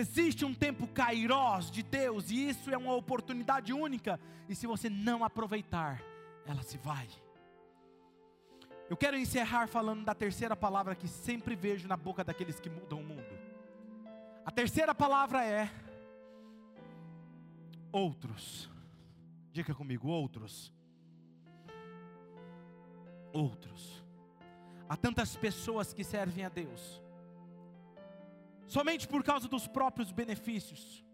Existe 0.00 0.44
um 0.44 0.54
tempo 0.66 0.84
kairós 0.88 1.70
de 1.70 1.82
Deus, 1.98 2.30
e 2.30 2.48
isso 2.50 2.68
é 2.74 2.78
uma 2.84 2.94
oportunidade 3.02 3.72
única, 3.72 4.18
e 4.48 4.54
se 4.60 4.66
você 4.66 4.90
não 4.90 5.24
aproveitar, 5.24 6.02
ela 6.46 6.62
se 6.62 6.78
vai. 6.78 7.08
Eu 8.88 8.96
quero 8.96 9.16
encerrar 9.16 9.66
falando 9.66 10.04
da 10.04 10.14
terceira 10.14 10.54
palavra 10.54 10.94
que 10.94 11.08
sempre 11.08 11.56
vejo 11.56 11.88
na 11.88 11.96
boca 11.96 12.22
daqueles 12.22 12.60
que 12.60 12.70
mudam 12.70 13.00
o 13.00 13.04
mundo. 13.04 13.38
terceira 14.54 14.94
palavra 14.94 15.44
é 15.44 15.70
outros. 17.92 18.70
Diga 19.52 19.74
comigo, 19.74 20.08
outros. 20.08 20.72
Outros. 23.32 24.04
Há 24.88 24.96
tantas 24.96 25.36
pessoas 25.36 25.92
que 25.92 26.04
servem 26.04 26.44
a 26.44 26.48
Deus 26.48 27.02
somente 28.66 29.06
por 29.06 29.22
causa 29.22 29.48
dos 29.48 29.66
próprios 29.66 30.12
benefícios. 30.12 31.04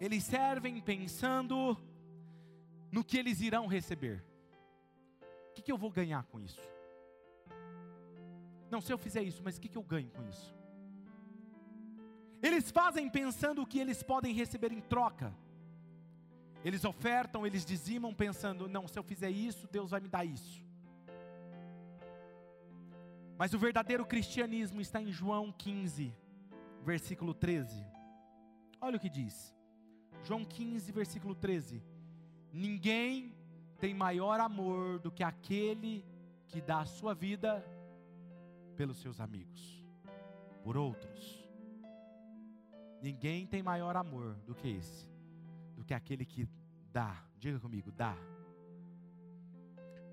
Eles 0.00 0.24
servem 0.24 0.80
pensando 0.80 1.76
no 2.90 3.04
que 3.04 3.18
eles 3.18 3.40
irão 3.40 3.66
receber. 3.66 4.24
Que, 5.58 5.62
que 5.62 5.72
eu 5.72 5.78
vou 5.78 5.90
ganhar 5.90 6.22
com 6.30 6.38
isso? 6.38 6.62
Não, 8.70 8.80
se 8.80 8.92
eu 8.92 8.98
fizer 8.98 9.22
isso, 9.22 9.42
mas 9.42 9.56
o 9.56 9.60
que, 9.60 9.68
que 9.68 9.76
eu 9.76 9.82
ganho 9.82 10.08
com 10.10 10.22
isso? 10.28 10.54
Eles 12.40 12.70
fazem 12.70 13.10
pensando 13.10 13.60
o 13.60 13.66
que 13.66 13.80
eles 13.80 14.00
podem 14.00 14.32
receber 14.32 14.70
em 14.70 14.80
troca. 14.80 15.34
Eles 16.64 16.84
ofertam, 16.84 17.44
eles 17.44 17.64
dizimam 17.64 18.14
pensando: 18.14 18.68
não, 18.68 18.86
se 18.86 18.96
eu 18.96 19.02
fizer 19.02 19.30
isso, 19.30 19.66
Deus 19.66 19.90
vai 19.90 20.00
me 20.00 20.08
dar 20.08 20.24
isso. 20.24 20.64
Mas 23.36 23.52
o 23.52 23.58
verdadeiro 23.58 24.06
cristianismo 24.06 24.80
está 24.80 25.02
em 25.02 25.10
João 25.10 25.50
15, 25.50 26.14
versículo 26.84 27.34
13. 27.34 27.84
Olha 28.80 28.96
o 28.96 29.00
que 29.00 29.10
diz. 29.10 29.52
João 30.22 30.44
15, 30.44 30.92
versículo 30.92 31.34
13. 31.34 31.82
Ninguém 32.52 33.34
tem 33.78 33.94
maior 33.94 34.40
amor 34.40 34.98
do 34.98 35.10
que 35.10 35.22
aquele 35.22 36.04
que 36.48 36.60
dá 36.60 36.80
a 36.80 36.86
sua 36.86 37.14
vida 37.14 37.64
pelos 38.76 39.00
seus 39.00 39.20
amigos, 39.20 39.84
por 40.62 40.76
outros. 40.76 41.46
Ninguém 43.00 43.46
tem 43.46 43.62
maior 43.62 43.96
amor 43.96 44.34
do 44.46 44.54
que 44.54 44.68
esse, 44.68 45.08
do 45.76 45.84
que 45.84 45.94
aquele 45.94 46.24
que 46.24 46.48
dá. 46.92 47.24
Diga 47.38 47.60
comigo, 47.60 47.92
dá. 47.92 48.16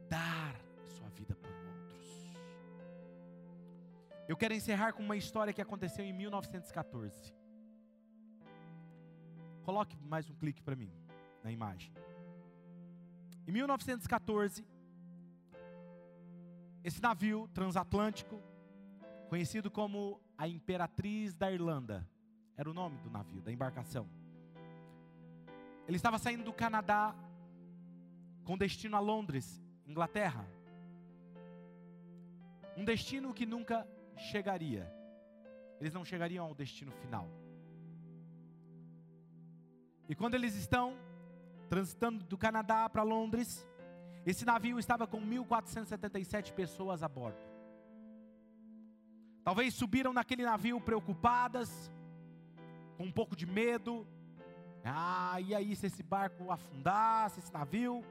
Dar 0.07 0.55
sua 0.85 1.09
vida 1.09 1.35
por 1.35 1.49
outros. 1.49 2.37
Eu 4.27 4.37
quero 4.37 4.53
encerrar 4.53 4.93
com 4.93 5.01
uma 5.01 5.17
história 5.17 5.51
que 5.51 5.61
aconteceu 5.61 6.05
em 6.05 6.13
1914. 6.13 7.33
Coloque 9.63 9.97
mais 9.97 10.29
um 10.29 10.35
clique 10.35 10.61
para 10.61 10.75
mim 10.75 10.91
na 11.43 11.51
imagem. 11.51 11.91
Em 13.47 13.51
1914, 13.51 14.65
esse 16.83 17.01
navio 17.01 17.47
transatlântico, 17.53 18.41
conhecido 19.29 19.69
como 19.69 20.19
a 20.37 20.47
Imperatriz 20.47 21.35
da 21.35 21.51
Irlanda, 21.51 22.07
era 22.57 22.69
o 22.69 22.73
nome 22.73 22.97
do 22.99 23.09
navio, 23.09 23.41
da 23.41 23.51
embarcação. 23.51 24.09
Ele 25.87 25.97
estava 25.97 26.17
saindo 26.17 26.43
do 26.43 26.53
Canadá 26.53 27.15
com 28.43 28.57
destino 28.57 28.97
a 28.97 28.99
Londres, 28.99 29.63
Inglaterra. 29.85 30.47
Um 32.75 32.83
destino 32.83 33.33
que 33.33 33.45
nunca 33.45 33.87
chegaria. 34.17 34.91
Eles 35.79 35.93
não 35.93 36.03
chegariam 36.03 36.45
ao 36.45 36.55
destino 36.55 36.91
final. 36.91 37.29
E 40.09 40.15
quando 40.15 40.33
eles 40.33 40.55
estão 40.55 40.95
transitando 41.69 42.23
do 42.23 42.37
Canadá 42.37 42.89
para 42.89 43.03
Londres, 43.03 43.67
esse 44.25 44.45
navio 44.45 44.79
estava 44.79 45.05
com 45.05 45.19
1477 45.19 46.53
pessoas 46.53 47.03
a 47.03 47.07
bordo. 47.07 47.37
Talvez 49.43 49.75
subiram 49.75 50.11
naquele 50.11 50.43
navio 50.43 50.81
preocupadas, 50.81 51.91
com 52.97 53.03
um 53.03 53.11
pouco 53.11 53.35
de 53.35 53.45
medo. 53.45 54.07
Ah, 54.83 55.39
e 55.41 55.53
aí 55.53 55.75
se 55.75 55.85
esse 55.85 56.01
barco 56.01 56.51
afundasse, 56.51 57.39
esse 57.39 57.53
navio? 57.53 58.03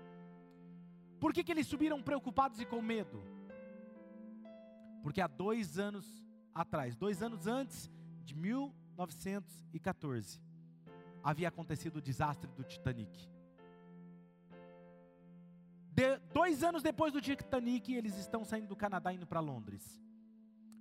Por 1.19 1.33
que, 1.33 1.43
que 1.43 1.51
eles 1.51 1.67
subiram 1.67 2.01
preocupados 2.03 2.61
e 2.61 2.65
com 2.65 2.81
medo? 2.81 3.21
Porque 5.03 5.21
há 5.21 5.27
dois 5.27 5.77
anos 5.79 6.25
atrás, 6.55 6.97
dois 6.97 7.21
anos 7.23 7.49
antes 7.49 7.91
de 8.25 8.35
1914, 8.35 10.41
havia 11.23 11.49
acontecido 11.49 11.97
o 11.97 12.03
desastre 12.03 12.51
do 12.53 12.63
Titanic. 12.63 13.34
Dois 16.35 16.65
anos 16.65 16.83
depois 16.83 17.13
do 17.13 17.21
Titanic, 17.21 17.95
eles 17.95 18.17
estão 18.19 18.45
saindo 18.45 18.67
do 18.67 18.77
Canadá 18.77 19.13
indo 19.13 19.27
para 19.27 19.41
Londres. 19.41 20.03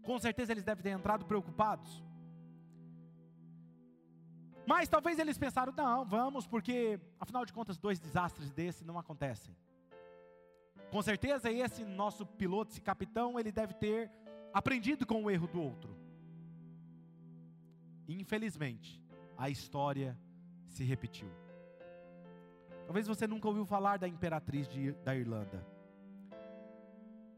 Com 0.01 0.17
certeza 0.17 0.51
eles 0.51 0.63
devem 0.63 0.83
ter 0.83 0.89
entrado 0.89 1.25
preocupados. 1.25 2.03
Mas 4.65 4.89
talvez 4.89 5.19
eles 5.19 5.37
pensaram, 5.37 5.71
não, 5.75 6.03
vamos, 6.05 6.47
porque 6.47 6.99
afinal 7.19 7.45
de 7.45 7.53
contas, 7.53 7.77
dois 7.77 7.99
desastres 7.99 8.51
desses 8.51 8.83
não 8.83 8.97
acontecem. 8.97 9.55
Com 10.89 11.01
certeza, 11.01 11.51
esse 11.51 11.83
nosso 11.83 12.25
piloto, 12.25 12.71
esse 12.71 12.81
capitão, 12.81 13.39
ele 13.39 13.51
deve 13.51 13.73
ter 13.73 14.11
aprendido 14.53 15.05
com 15.05 15.23
o 15.23 15.29
erro 15.29 15.47
do 15.47 15.61
outro. 15.61 15.95
Infelizmente, 18.07 19.01
a 19.37 19.49
história 19.49 20.17
se 20.67 20.83
repetiu. 20.83 21.42
Talvez 22.85 23.07
você 23.07 23.25
nunca 23.27 23.47
ouviu 23.47 23.65
falar 23.65 23.97
da 23.97 24.07
imperatriz 24.07 24.67
de, 24.67 24.91
da 25.03 25.15
Irlanda. 25.15 25.65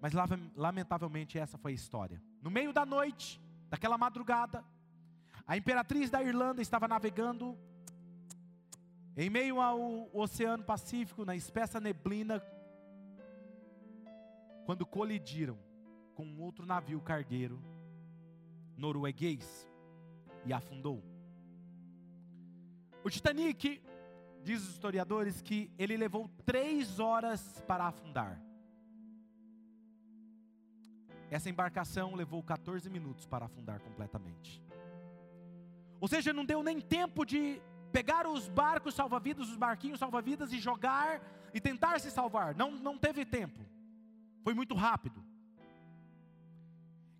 Mas 0.01 0.13
lamentavelmente 0.55 1.37
essa 1.37 1.57
foi 1.57 1.71
a 1.71 1.75
história. 1.75 2.21
No 2.41 2.51
meio 2.51 2.71
da 2.71 2.85
noite, 2.85 3.41
daquela 3.69 3.97
madrugada, 3.97 4.63
a 5.47 5.55
imperatriz 5.55 6.09
da 6.09 6.21
Irlanda 6.21 6.61
estava 6.61 6.87
navegando 6.87 7.57
em 9.17 9.29
meio 9.29 9.61
ao 9.61 10.09
Oceano 10.13 10.63
Pacífico, 10.63 11.23
na 11.23 11.35
espessa 11.35 11.79
neblina, 11.79 12.43
quando 14.65 14.85
colidiram 14.85 15.57
com 16.15 16.25
um 16.25 16.41
outro 16.41 16.65
navio 16.65 16.99
cargueiro 17.01 17.61
norueguês 18.77 19.69
e 20.45 20.51
afundou. 20.51 21.01
O 23.03 23.09
Titanic, 23.09 23.81
diz 24.45 24.61
os 24.61 24.69
historiadores, 24.69 25.41
que 25.41 25.71
ele 25.77 25.97
levou 25.97 26.29
três 26.45 26.99
horas 26.99 27.63
para 27.67 27.85
afundar. 27.87 28.39
Essa 31.31 31.49
embarcação 31.49 32.13
levou 32.13 32.43
14 32.43 32.87
minutos 32.87 33.25
para 33.25 33.45
afundar 33.45 33.79
completamente. 33.79 34.61
Ou 35.99 36.07
seja, 36.07 36.31
não 36.31 36.45
deu 36.45 36.61
nem 36.61 36.79
tempo 36.79 37.25
de 37.25 37.59
pegar 37.91 38.27
os 38.27 38.47
barcos 38.47 38.93
salva-vidas, 38.93 39.49
os 39.49 39.57
barquinhos 39.57 39.97
salva-vidas 39.97 40.53
e 40.53 40.59
jogar 40.59 41.21
e 41.51 41.59
tentar 41.59 41.99
se 41.99 42.11
salvar. 42.11 42.53
Não, 42.53 42.69
não 42.69 42.99
teve 42.99 43.25
tempo. 43.25 43.65
Foi 44.43 44.53
muito 44.53 44.75
rápido. 44.75 45.23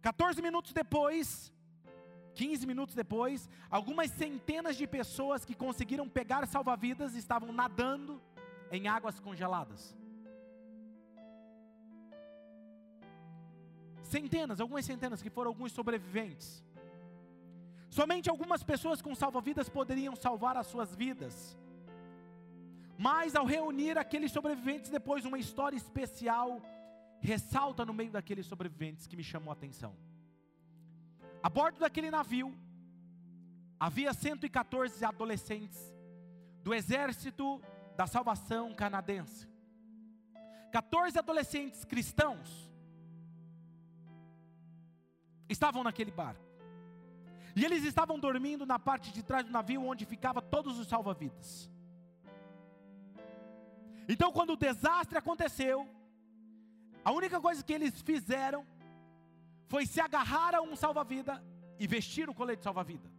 14 0.04 0.40
minutos 0.44 0.74
depois, 0.74 1.52
15 2.36 2.68
minutos 2.68 2.96
depois, 2.96 3.50
algumas 3.70 4.12
centenas 4.12 4.76
de 4.76 4.86
pessoas 4.86 5.44
que 5.46 5.56
conseguiram 5.56 6.08
pegar 6.08 6.46
salva-vidas 6.46 7.16
estavam 7.16 7.52
nadando 7.52 8.22
em 8.72 8.88
águas 8.88 9.20
congeladas. 9.20 9.96
Centenas, 14.04 14.60
algumas 14.60 14.86
centenas 14.86 15.22
que 15.22 15.30
foram 15.30 15.50
alguns 15.50 15.72
sobreviventes. 15.72 16.64
Somente 17.90 18.30
algumas 18.30 18.62
pessoas 18.72 19.02
com 19.02 19.16
salva-vidas 19.16 19.70
poderiam 19.70 20.16
salvar 20.16 20.58
as 20.58 20.68
suas 20.68 20.94
vidas. 20.94 21.58
Mas 22.98 23.36
ao 23.36 23.46
reunir 23.46 23.98
aqueles 23.98 24.32
sobreviventes, 24.32 24.90
depois 24.90 25.26
uma 25.26 25.40
história 25.40 25.78
especial 25.78 26.62
ressalta 27.20 27.86
no 27.86 27.94
meio 27.94 28.12
daqueles 28.12 28.46
sobreviventes 28.46 29.08
que 29.08 29.18
me 29.18 29.24
chamou 29.24 29.50
a 29.52 29.54
atenção. 29.54 29.94
A 31.46 31.50
bordo 31.58 31.80
daquele 31.80 32.10
navio 32.10 32.58
havia 33.80 34.12
114 34.12 35.06
adolescentes 35.06 35.80
do 36.64 36.74
exército 36.74 37.62
da 37.96 38.08
salvação 38.08 38.74
canadense. 38.74 39.48
14 40.72 41.20
adolescentes 41.20 41.86
cristãos 41.86 42.50
estavam 45.48 45.84
naquele 45.84 46.10
barco. 46.10 46.44
E 47.56 47.64
eles 47.64 47.84
estavam 47.84 48.18
dormindo 48.18 48.66
na 48.66 48.80
parte 48.80 49.14
de 49.14 49.22
trás 49.22 49.46
do 49.46 49.52
navio 49.52 49.86
onde 49.86 50.04
ficava 50.04 50.42
todos 50.42 50.80
os 50.80 50.88
salva-vidas. 50.88 51.70
Então, 54.10 54.32
quando 54.32 54.54
o 54.54 54.58
desastre 54.58 55.20
aconteceu, 55.20 55.88
a 57.04 57.12
única 57.12 57.40
coisa 57.40 57.64
que 57.64 57.72
eles 57.72 58.02
fizeram 58.02 58.66
foi 59.68 59.86
se 59.86 60.00
agarrar 60.00 60.56
a 60.56 60.62
um 60.62 60.76
salva-vida 60.76 61.44
e 61.80 61.88
vestir 61.88 62.30
o 62.30 62.34
colete 62.34 62.64
salva-vida. 62.64 63.10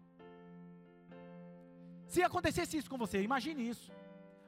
Se 2.07 2.23
acontecesse 2.23 2.77
isso 2.77 2.89
com 2.89 2.97
você, 2.97 3.23
imagine 3.23 3.69
isso. 3.69 3.93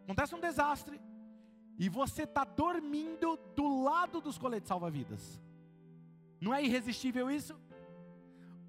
Acontece 0.04 0.34
um 0.34 0.40
desastre 0.40 1.00
e 1.78 1.88
você 1.88 2.22
está 2.22 2.44
dormindo 2.44 3.36
do 3.54 3.82
lado 3.82 4.20
dos 4.20 4.38
coletes 4.38 4.68
salva-vidas. 4.68 5.40
Não 6.40 6.54
é 6.54 6.62
irresistível 6.62 7.30
isso? 7.30 7.58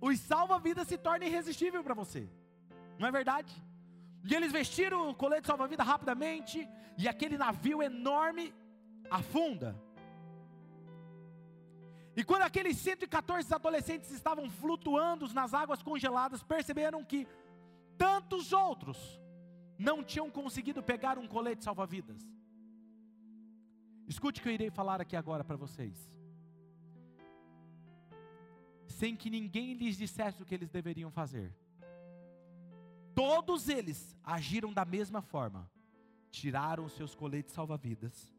os 0.01 0.19
salva-vidas 0.19 0.87
se 0.87 0.97
torna 0.97 1.25
irresistível 1.25 1.83
para 1.83 1.93
você. 1.93 2.29
Não 2.97 3.07
é 3.07 3.11
verdade? 3.11 3.53
E 4.23 4.33
eles 4.33 4.51
vestiram 4.51 5.09
o 5.09 5.15
colete 5.15 5.47
salva-vida 5.47 5.83
rapidamente, 5.83 6.67
e 6.97 7.07
aquele 7.07 7.37
navio 7.37 7.81
enorme 7.81 8.53
afunda. 9.09 9.75
E 12.19 12.23
quando 12.29 12.41
aqueles 12.41 12.75
114 12.75 13.53
adolescentes 13.53 14.11
estavam 14.11 14.49
flutuando 14.49 15.25
nas 15.33 15.53
águas 15.53 15.81
congeladas, 15.81 16.43
perceberam 16.43 17.01
que 17.01 17.25
tantos 17.97 18.51
outros 18.51 18.97
não 19.77 20.03
tinham 20.03 20.29
conseguido 20.29 20.83
pegar 20.83 21.17
um 21.17 21.25
colete 21.25 21.63
salva-vidas. 21.63 22.21
Escute 24.05 24.41
o 24.41 24.43
que 24.43 24.49
eu 24.49 24.53
irei 24.53 24.69
falar 24.69 24.99
aqui 24.99 25.15
agora 25.15 25.45
para 25.45 25.55
vocês. 25.55 26.11
Sem 28.85 29.15
que 29.15 29.29
ninguém 29.29 29.73
lhes 29.75 29.95
dissesse 29.95 30.43
o 30.43 30.45
que 30.45 30.53
eles 30.53 30.69
deveriam 30.69 31.09
fazer. 31.09 31.55
Todos 33.15 33.69
eles 33.69 34.13
agiram 34.21 34.73
da 34.73 34.83
mesma 34.83 35.21
forma. 35.21 35.71
Tiraram 36.29 36.89
seus 36.89 37.15
coletes 37.15 37.53
salva-vidas 37.53 38.29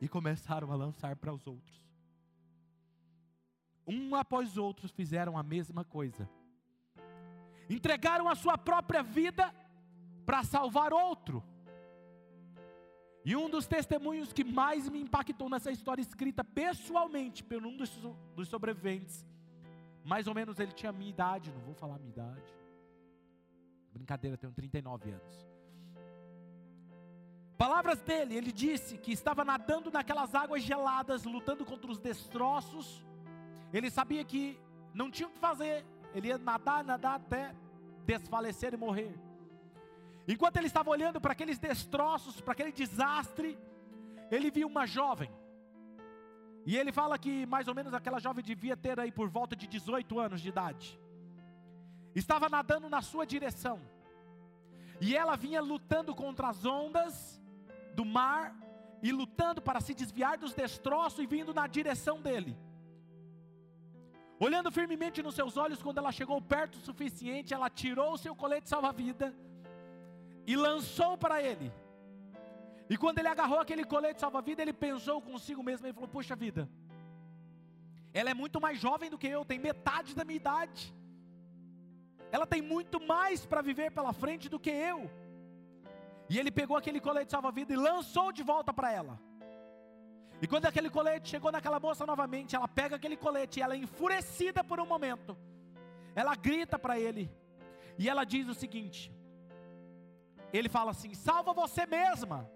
e 0.00 0.08
começaram 0.08 0.72
a 0.72 0.74
lançar 0.74 1.14
para 1.14 1.32
os 1.32 1.46
outros. 1.46 1.91
Um 3.86 4.14
após 4.14 4.56
outro 4.56 4.88
fizeram 4.88 5.36
a 5.36 5.42
mesma 5.42 5.84
coisa. 5.84 6.28
Entregaram 7.68 8.28
a 8.28 8.34
sua 8.34 8.56
própria 8.56 9.02
vida 9.02 9.52
para 10.24 10.42
salvar 10.42 10.92
outro. 10.92 11.42
E 13.24 13.36
um 13.36 13.48
dos 13.48 13.66
testemunhos 13.66 14.32
que 14.32 14.42
mais 14.42 14.88
me 14.88 15.00
impactou 15.00 15.48
nessa 15.48 15.70
história 15.70 16.02
escrita 16.02 16.42
pessoalmente 16.42 17.44
por 17.44 17.64
um 17.64 17.76
dos, 17.76 18.48
sobreviventes, 18.48 19.24
mais 20.04 20.26
ou 20.26 20.34
menos 20.34 20.58
ele 20.58 20.72
tinha 20.72 20.90
a 20.90 20.92
minha 20.92 21.10
idade, 21.10 21.52
não 21.52 21.60
vou 21.60 21.74
falar 21.74 21.96
a 21.96 21.98
minha 21.98 22.10
idade. 22.10 22.52
Brincadeira, 23.92 24.36
tenho 24.36 24.52
39 24.52 25.12
anos. 25.12 25.46
Palavras 27.56 28.00
dele, 28.00 28.34
ele 28.34 28.50
disse 28.50 28.98
que 28.98 29.12
estava 29.12 29.44
nadando 29.44 29.88
naquelas 29.88 30.34
águas 30.34 30.62
geladas, 30.64 31.22
lutando 31.22 31.64
contra 31.64 31.92
os 31.92 32.00
destroços. 32.00 33.04
Ele 33.72 33.90
sabia 33.90 34.24
que 34.24 34.58
não 34.92 35.10
tinha 35.10 35.28
o 35.28 35.32
que 35.32 35.38
fazer, 35.38 35.84
ele 36.14 36.28
ia 36.28 36.38
nadar, 36.38 36.84
nadar 36.84 37.16
até 37.16 37.54
desfalecer 38.04 38.74
e 38.74 38.76
morrer. 38.76 39.14
Enquanto 40.28 40.56
ele 40.56 40.66
estava 40.66 40.90
olhando 40.90 41.20
para 41.20 41.32
aqueles 41.32 41.58
destroços, 41.58 42.40
para 42.40 42.52
aquele 42.52 42.72
desastre, 42.72 43.58
ele 44.30 44.50
viu 44.50 44.68
uma 44.68 44.86
jovem. 44.86 45.30
E 46.64 46.76
ele 46.76 46.92
fala 46.92 47.18
que 47.18 47.44
mais 47.46 47.66
ou 47.66 47.74
menos 47.74 47.92
aquela 47.92 48.20
jovem 48.20 48.44
devia 48.44 48.76
ter 48.76 49.00
aí 49.00 49.10
por 49.10 49.28
volta 49.28 49.56
de 49.56 49.66
18 49.66 50.18
anos 50.18 50.40
de 50.40 50.48
idade. 50.48 51.00
Estava 52.14 52.48
nadando 52.48 52.88
na 52.88 53.02
sua 53.02 53.26
direção. 53.26 53.80
E 55.00 55.16
ela 55.16 55.34
vinha 55.34 55.60
lutando 55.60 56.14
contra 56.14 56.48
as 56.48 56.64
ondas 56.64 57.42
do 57.94 58.04
mar 58.04 58.54
e 59.02 59.10
lutando 59.10 59.60
para 59.60 59.80
se 59.80 59.92
desviar 59.92 60.38
dos 60.38 60.54
destroços 60.54 61.18
e 61.18 61.26
vindo 61.26 61.52
na 61.52 61.66
direção 61.66 62.20
dele. 62.20 62.56
Olhando 64.44 64.72
firmemente 64.76 65.22
nos 65.22 65.36
seus 65.36 65.56
olhos, 65.56 65.80
quando 65.84 65.98
ela 65.98 66.10
chegou 66.10 66.38
perto 66.52 66.74
o 66.76 66.84
suficiente, 66.88 67.54
ela 67.56 67.70
tirou 67.70 68.08
o 68.14 68.18
seu 68.18 68.34
colete 68.34 68.68
salva-vida 68.68 69.26
e 70.44 70.56
lançou 70.56 71.12
para 71.16 71.36
ele. 71.40 71.70
E 72.90 72.96
quando 73.02 73.20
ele 73.20 73.28
agarrou 73.28 73.60
aquele 73.60 73.84
colete 73.84 74.20
salva-vida, 74.20 74.60
ele 74.60 74.72
pensou 74.72 75.22
consigo 75.22 75.62
mesmo 75.62 75.86
e 75.86 75.92
falou: 75.92 76.08
Poxa 76.08 76.34
vida, 76.34 76.68
ela 78.12 78.30
é 78.30 78.34
muito 78.34 78.60
mais 78.60 78.80
jovem 78.80 79.08
do 79.08 79.20
que 79.22 79.28
eu, 79.28 79.44
tem 79.44 79.60
metade 79.60 80.12
da 80.12 80.24
minha 80.24 80.40
idade. 80.42 80.92
Ela 82.32 82.46
tem 82.54 82.60
muito 82.60 82.98
mais 83.00 83.46
para 83.46 83.62
viver 83.62 83.92
pela 83.92 84.12
frente 84.12 84.48
do 84.48 84.58
que 84.58 84.70
eu. 84.70 85.08
E 86.28 86.36
ele 86.40 86.50
pegou 86.50 86.76
aquele 86.76 87.00
colete 87.00 87.30
salva-vida 87.30 87.72
e 87.72 87.76
lançou 87.76 88.32
de 88.32 88.42
volta 88.42 88.72
para 88.72 88.90
ela. 88.90 89.20
E 90.42 90.46
quando 90.48 90.66
aquele 90.66 90.90
colete 90.90 91.28
chegou 91.28 91.52
naquela 91.52 91.78
moça 91.78 92.04
novamente, 92.04 92.56
ela 92.56 92.66
pega 92.66 92.96
aquele 92.96 93.16
colete 93.16 93.60
e 93.60 93.62
ela 93.62 93.74
é 93.74 93.76
enfurecida 93.76 94.64
por 94.64 94.80
um 94.80 94.86
momento. 94.94 95.38
Ela 96.16 96.34
grita 96.34 96.76
para 96.76 96.98
ele. 96.98 97.30
E 97.96 98.08
ela 98.08 98.24
diz 98.24 98.48
o 98.48 98.54
seguinte: 98.62 99.12
ele 100.52 100.68
fala 100.68 100.90
assim: 100.90 101.14
salva 101.14 101.52
você 101.52 101.86
mesma. 101.86 102.50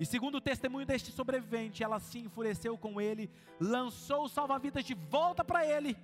E 0.00 0.04
segundo 0.04 0.36
o 0.38 0.40
testemunho 0.40 0.84
deste 0.84 1.12
sobrevivente, 1.12 1.84
ela 1.84 2.00
se 2.00 2.18
enfureceu 2.18 2.76
com 2.76 3.00
ele, 3.00 3.30
lançou 3.60 4.24
o 4.24 4.28
salva-vidas 4.28 4.84
de 4.84 4.94
volta 4.94 5.44
para 5.44 5.64
ele 5.64 5.96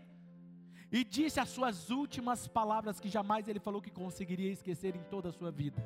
e 0.92 1.02
disse 1.02 1.40
as 1.40 1.48
suas 1.48 1.90
últimas 1.90 2.46
palavras 2.46 3.00
que 3.00 3.08
jamais 3.08 3.48
ele 3.48 3.58
falou 3.58 3.82
que 3.82 3.90
conseguiria 3.90 4.52
esquecer 4.52 4.94
em 4.94 5.02
toda 5.02 5.30
a 5.30 5.32
sua 5.32 5.50
vida. 5.50 5.82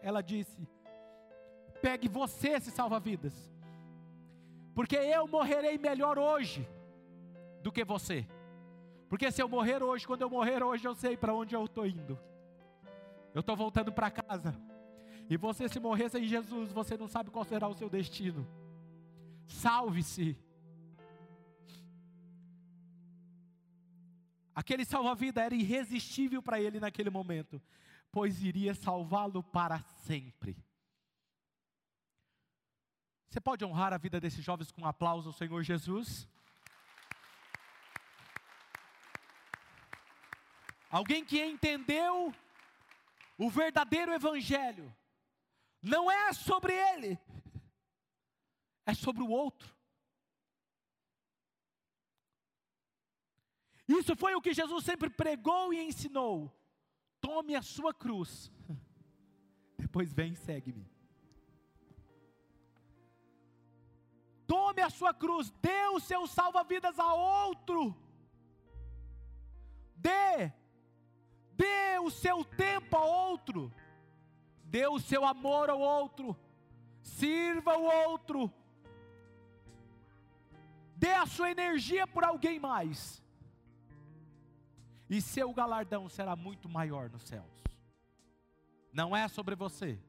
Ela 0.00 0.22
disse: 0.22 0.66
Pegue 1.80 2.08
você 2.08 2.48
esse 2.48 2.70
salva-vidas, 2.70 3.32
porque 4.74 4.96
eu 4.96 5.26
morrerei 5.26 5.78
melhor 5.78 6.18
hoje 6.18 6.68
do 7.62 7.72
que 7.72 7.84
você. 7.84 8.26
Porque 9.08 9.30
se 9.30 9.42
eu 9.42 9.48
morrer 9.48 9.82
hoje, 9.82 10.06
quando 10.06 10.22
eu 10.22 10.30
morrer 10.30 10.62
hoje, 10.62 10.86
eu 10.86 10.94
sei 10.94 11.16
para 11.16 11.34
onde 11.34 11.54
eu 11.54 11.64
estou 11.64 11.86
indo. 11.86 12.18
Eu 13.34 13.40
estou 13.40 13.56
voltando 13.56 13.92
para 13.92 14.10
casa. 14.10 14.54
E 15.28 15.36
você, 15.36 15.68
se 15.68 15.80
morrer 15.80 16.08
sem 16.08 16.26
Jesus, 16.26 16.72
você 16.72 16.96
não 16.96 17.08
sabe 17.08 17.30
qual 17.30 17.44
será 17.44 17.66
o 17.66 17.74
seu 17.74 17.88
destino. 17.88 18.46
Salve-se. 19.46 20.36
Aquele 24.54 24.84
salva-vida 24.84 25.42
era 25.42 25.54
irresistível 25.54 26.42
para 26.42 26.60
ele 26.60 26.78
naquele 26.78 27.10
momento, 27.10 27.60
pois 28.12 28.42
iria 28.42 28.74
salvá-lo 28.74 29.42
para 29.42 29.80
sempre. 30.04 30.56
Você 33.30 33.40
pode 33.40 33.64
honrar 33.64 33.92
a 33.92 33.96
vida 33.96 34.20
desses 34.20 34.44
jovens 34.44 34.72
com 34.72 34.82
um 34.82 34.86
aplauso 34.86 35.28
ao 35.28 35.32
Senhor 35.32 35.62
Jesus? 35.62 36.28
Alguém 40.90 41.24
que 41.24 41.40
entendeu 41.40 42.34
o 43.38 43.48
verdadeiro 43.48 44.12
evangelho 44.12 44.92
não 45.80 46.10
é 46.10 46.32
sobre 46.32 46.72
ele, 46.72 47.16
é 48.84 48.94
sobre 48.94 49.22
o 49.22 49.28
outro. 49.28 49.72
Isso 53.86 54.16
foi 54.16 54.34
o 54.34 54.42
que 54.42 54.52
Jesus 54.52 54.84
sempre 54.84 55.08
pregou 55.08 55.72
e 55.72 55.80
ensinou. 55.80 56.52
Tome 57.20 57.54
a 57.54 57.62
sua 57.62 57.94
cruz, 57.94 58.50
depois 59.78 60.12
vem 60.12 60.32
e 60.32 60.36
segue-me. 60.36 60.89
Tome 64.52 64.82
a 64.82 64.90
sua 64.90 65.12
cruz, 65.14 65.50
dê 65.66 65.82
o 65.96 66.00
seu 66.00 66.26
salva-vidas 66.26 66.98
a 66.98 67.12
outro. 67.14 67.94
Dê 69.94 70.52
dê 71.60 71.98
o 71.98 72.10
seu 72.10 72.42
tempo 72.42 72.96
a 72.96 73.04
outro, 73.04 73.70
dê 74.64 74.86
o 74.86 74.98
seu 74.98 75.26
amor 75.26 75.68
ao 75.68 75.78
outro, 75.78 76.34
sirva 77.02 77.76
o 77.76 77.84
outro, 78.08 78.50
dê 80.96 81.12
a 81.12 81.26
sua 81.26 81.50
energia 81.50 82.06
por 82.06 82.24
alguém 82.24 82.58
mais, 82.58 83.22
e 85.10 85.20
seu 85.20 85.52
galardão 85.52 86.08
será 86.08 86.34
muito 86.34 86.66
maior 86.66 87.10
nos 87.10 87.24
céus. 87.24 87.62
Não 88.90 89.14
é 89.14 89.28
sobre 89.28 89.54
você, 89.54 90.00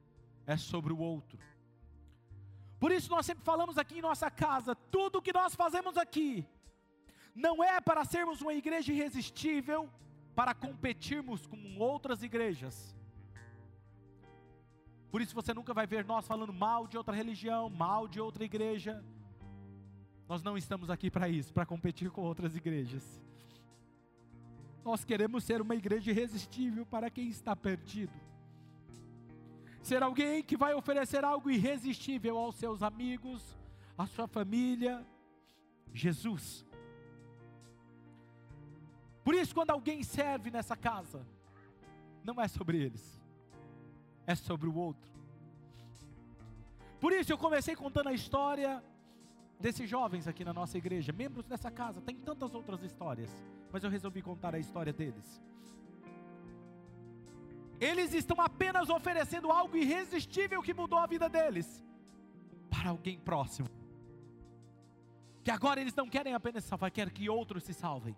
é 0.47 0.55
sobre 0.55 0.93
o 0.93 0.99
outro. 0.99 1.37
Por 2.81 2.91
isso 2.91 3.11
nós 3.11 3.27
sempre 3.27 3.43
falamos 3.43 3.77
aqui 3.77 3.99
em 3.99 4.01
nossa 4.01 4.31
casa, 4.31 4.73
tudo 4.73 5.19
o 5.19 5.21
que 5.21 5.31
nós 5.31 5.53
fazemos 5.53 5.97
aqui, 5.97 6.43
não 7.35 7.63
é 7.63 7.79
para 7.79 8.03
sermos 8.03 8.41
uma 8.41 8.55
igreja 8.55 8.91
irresistível, 8.91 9.87
para 10.33 10.55
competirmos 10.55 11.45
com 11.45 11.77
outras 11.77 12.23
igrejas. 12.23 12.97
Por 15.11 15.21
isso 15.21 15.35
você 15.35 15.53
nunca 15.53 15.75
vai 15.75 15.85
ver 15.85 16.03
nós 16.03 16.25
falando 16.25 16.51
mal 16.51 16.87
de 16.87 16.97
outra 16.97 17.15
religião, 17.15 17.69
mal 17.69 18.07
de 18.07 18.19
outra 18.19 18.43
igreja. 18.43 19.05
Nós 20.27 20.41
não 20.41 20.57
estamos 20.57 20.89
aqui 20.89 21.11
para 21.11 21.29
isso, 21.29 21.53
para 21.53 21.67
competir 21.67 22.09
com 22.09 22.23
outras 22.23 22.55
igrejas. 22.55 23.21
Nós 24.83 25.05
queremos 25.05 25.43
ser 25.43 25.61
uma 25.61 25.75
igreja 25.75 26.09
irresistível 26.09 26.83
para 26.83 27.11
quem 27.11 27.27
está 27.27 27.55
perdido. 27.55 28.30
Ser 29.81 30.03
alguém 30.03 30.43
que 30.43 30.55
vai 30.55 30.73
oferecer 30.73 31.23
algo 31.23 31.49
irresistível 31.49 32.37
aos 32.37 32.55
seus 32.55 32.83
amigos, 32.83 33.57
à 33.97 34.05
sua 34.05 34.27
família. 34.27 35.05
Jesus. 35.93 36.65
Por 39.23 39.35
isso, 39.35 39.53
quando 39.53 39.71
alguém 39.71 40.03
serve 40.03 40.49
nessa 40.49 40.75
casa, 40.75 41.25
não 42.23 42.39
é 42.41 42.47
sobre 42.47 42.81
eles, 42.81 43.21
é 44.25 44.35
sobre 44.35 44.67
o 44.67 44.75
outro. 44.75 45.11
Por 46.99 47.11
isso, 47.13 47.31
eu 47.31 47.37
comecei 47.37 47.75
contando 47.75 48.09
a 48.09 48.13
história 48.13 48.83
desses 49.59 49.89
jovens 49.89 50.27
aqui 50.27 50.43
na 50.43 50.53
nossa 50.53 50.77
igreja, 50.77 51.11
membros 51.11 51.45
dessa 51.45 51.69
casa, 51.69 52.01
tem 52.01 52.15
tantas 52.15 52.55
outras 52.55 52.81
histórias, 52.83 53.29
mas 53.71 53.83
eu 53.83 53.89
resolvi 53.89 54.21
contar 54.21 54.55
a 54.55 54.59
história 54.59 54.91
deles. 54.91 55.41
Eles 57.81 58.13
estão 58.13 58.39
apenas 58.39 58.89
oferecendo 58.89 59.51
algo 59.51 59.75
irresistível 59.75 60.61
que 60.61 60.71
mudou 60.71 60.99
a 60.99 61.07
vida 61.07 61.27
deles 61.27 61.83
para 62.69 62.91
alguém 62.91 63.19
próximo. 63.19 63.67
Que 65.43 65.49
agora 65.49 65.81
eles 65.81 65.95
não 65.95 66.07
querem 66.07 66.35
apenas 66.35 66.63
salvar, 66.63 66.91
querem 66.91 67.11
que 67.11 67.27
outros 67.27 67.63
se 67.63 67.73
salvem. 67.73 68.15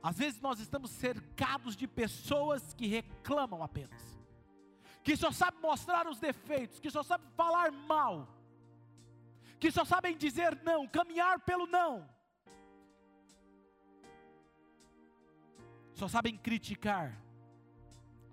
Às 0.00 0.16
vezes 0.16 0.40
nós 0.40 0.60
estamos 0.60 0.92
cercados 0.92 1.76
de 1.76 1.88
pessoas 1.88 2.72
que 2.72 2.86
reclamam 2.86 3.64
apenas, 3.64 4.00
que 5.02 5.16
só 5.16 5.32
sabem 5.32 5.60
mostrar 5.60 6.06
os 6.06 6.20
defeitos, 6.20 6.78
que 6.78 6.88
só 6.88 7.02
sabem 7.02 7.26
falar 7.36 7.72
mal, 7.72 8.28
que 9.58 9.72
só 9.72 9.84
sabem 9.84 10.16
dizer 10.16 10.62
não, 10.62 10.86
caminhar 10.86 11.40
pelo 11.40 11.66
não, 11.66 12.08
só 15.94 16.06
sabem 16.06 16.36
criticar. 16.38 17.20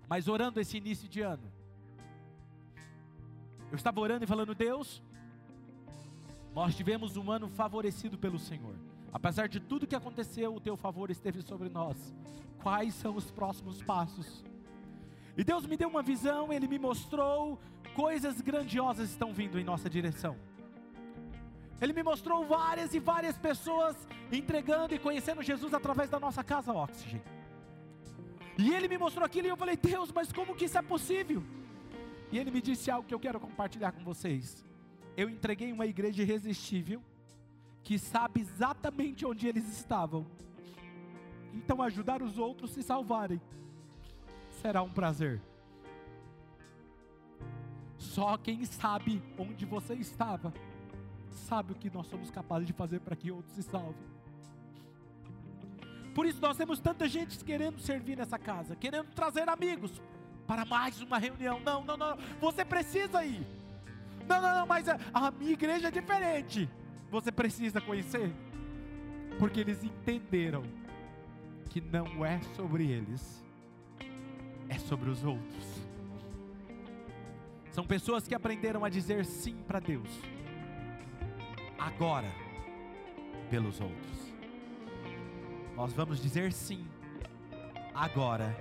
Mas 0.08 0.26
orando 0.26 0.60
esse 0.60 0.76
início 0.76 1.08
de 1.08 1.20
ano, 1.20 1.52
eu 3.70 3.76
estava 3.76 4.00
orando 4.00 4.24
e 4.24 4.26
falando: 4.26 4.54
Deus, 4.54 5.02
nós 6.54 6.74
tivemos 6.74 7.16
um 7.16 7.30
ano 7.30 7.48
favorecido 7.48 8.16
pelo 8.16 8.38
Senhor. 8.38 8.74
Apesar 9.12 9.48
de 9.48 9.60
tudo 9.60 9.86
que 9.86 9.96
aconteceu, 9.96 10.54
o 10.54 10.60
teu 10.60 10.76
favor 10.76 11.10
esteve 11.10 11.42
sobre 11.42 11.68
nós. 11.68 11.96
Quais 12.62 12.94
são 12.94 13.16
os 13.16 13.30
próximos 13.30 13.82
passos? 13.82 14.44
E 15.36 15.44
Deus 15.44 15.66
me 15.66 15.76
deu 15.76 15.88
uma 15.88 16.02
visão, 16.02 16.52
Ele 16.52 16.66
me 16.66 16.78
mostrou 16.78 17.60
coisas 17.94 18.40
grandiosas 18.40 19.10
estão 19.10 19.32
vindo 19.32 19.58
em 19.58 19.64
nossa 19.64 19.88
direção. 19.88 20.36
Ele 21.80 21.92
me 21.92 22.02
mostrou 22.02 22.44
várias 22.44 22.92
e 22.92 22.98
várias 22.98 23.36
pessoas 23.38 23.96
entregando 24.32 24.94
e 24.94 24.98
conhecendo 24.98 25.42
Jesus 25.42 25.72
através 25.72 26.10
da 26.10 26.18
nossa 26.18 26.42
casa 26.42 26.72
Oxygen. 26.72 27.22
E 28.58 28.74
ele 28.74 28.88
me 28.88 28.98
mostrou 28.98 29.24
aquilo 29.24 29.46
e 29.46 29.50
eu 29.50 29.56
falei, 29.56 29.76
Deus, 29.76 30.10
mas 30.10 30.32
como 30.32 30.56
que 30.56 30.64
isso 30.64 30.76
é 30.76 30.82
possível? 30.82 31.44
E 32.32 32.38
ele 32.38 32.50
me 32.50 32.60
disse 32.60 32.90
algo 32.90 33.06
que 33.06 33.14
eu 33.14 33.20
quero 33.20 33.38
compartilhar 33.38 33.92
com 33.92 34.02
vocês. 34.02 34.64
Eu 35.16 35.30
entreguei 35.30 35.72
uma 35.72 35.86
igreja 35.86 36.22
irresistível 36.22 37.00
que 37.84 37.98
sabe 37.98 38.40
exatamente 38.40 39.24
onde 39.24 39.46
eles 39.46 39.66
estavam. 39.78 40.26
Então 41.54 41.80
ajudar 41.80 42.20
os 42.20 42.36
outros 42.36 42.72
a 42.72 42.74
se 42.74 42.82
salvarem 42.82 43.40
será 44.60 44.82
um 44.82 44.90
prazer. 44.90 45.40
Só 47.96 48.36
quem 48.36 48.64
sabe 48.64 49.22
onde 49.38 49.64
você 49.64 49.94
estava 49.94 50.52
sabe 51.30 51.72
o 51.72 51.76
que 51.76 51.88
nós 51.90 52.08
somos 52.08 52.30
capazes 52.30 52.66
de 52.66 52.72
fazer 52.72 53.00
para 53.00 53.14
que 53.14 53.30
outros 53.30 53.54
se 53.54 53.62
salvem. 53.62 54.17
Por 56.18 56.26
isso 56.26 56.40
nós 56.42 56.56
temos 56.56 56.80
tanta 56.80 57.08
gente 57.08 57.38
querendo 57.44 57.78
servir 57.78 58.16
nessa 58.16 58.36
casa, 58.36 58.74
querendo 58.74 59.06
trazer 59.14 59.48
amigos 59.48 60.02
para 60.48 60.64
mais 60.64 61.00
uma 61.00 61.16
reunião. 61.16 61.60
Não, 61.60 61.84
não, 61.84 61.96
não, 61.96 62.18
você 62.40 62.64
precisa 62.64 63.24
ir. 63.24 63.46
Não, 64.26 64.42
não, 64.42 64.56
não, 64.56 64.66
mas 64.66 64.88
a, 64.88 65.30
minha 65.30 65.52
igreja 65.52 65.86
é 65.86 65.90
diferente 65.92 66.68
você 67.08 67.30
precisa 67.30 67.80
conhecer, 67.80 68.32
porque 69.38 69.60
eles 69.60 69.84
entenderam 69.84 70.64
que 71.70 71.80
não 71.80 72.26
é 72.26 72.40
sobre 72.56 72.90
eles, 72.90 73.46
é 74.68 74.76
sobre 74.76 75.10
os 75.10 75.22
outros. 75.22 75.82
São 77.70 77.86
pessoas 77.86 78.26
que 78.26 78.34
aprenderam 78.34 78.84
a 78.84 78.88
dizer 78.88 79.24
sim 79.24 79.54
para 79.68 79.78
Deus, 79.78 80.10
agora, 81.78 82.34
pelos 83.48 83.80
outros. 83.80 84.27
Nós 85.78 85.92
vamos 85.92 86.20
dizer 86.20 86.52
sim, 86.52 86.84
agora, 87.94 88.52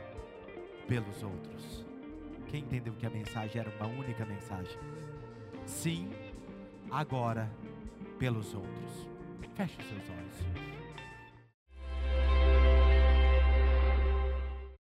pelos 0.87 1.23
outros. 1.23 1.83
Quem 2.47 2.59
entendeu 2.59 2.93
que 2.93 3.07
a 3.07 3.09
mensagem 3.09 3.59
era 3.59 3.71
uma 3.71 3.87
única 3.87 4.23
mensagem? 4.23 4.77
Sim, 5.65 6.11
agora, 6.91 7.51
pelos 8.19 8.53
outros. 8.53 9.09
Feche 9.55 9.81
seus 9.81 10.07
olhos. 10.11 10.66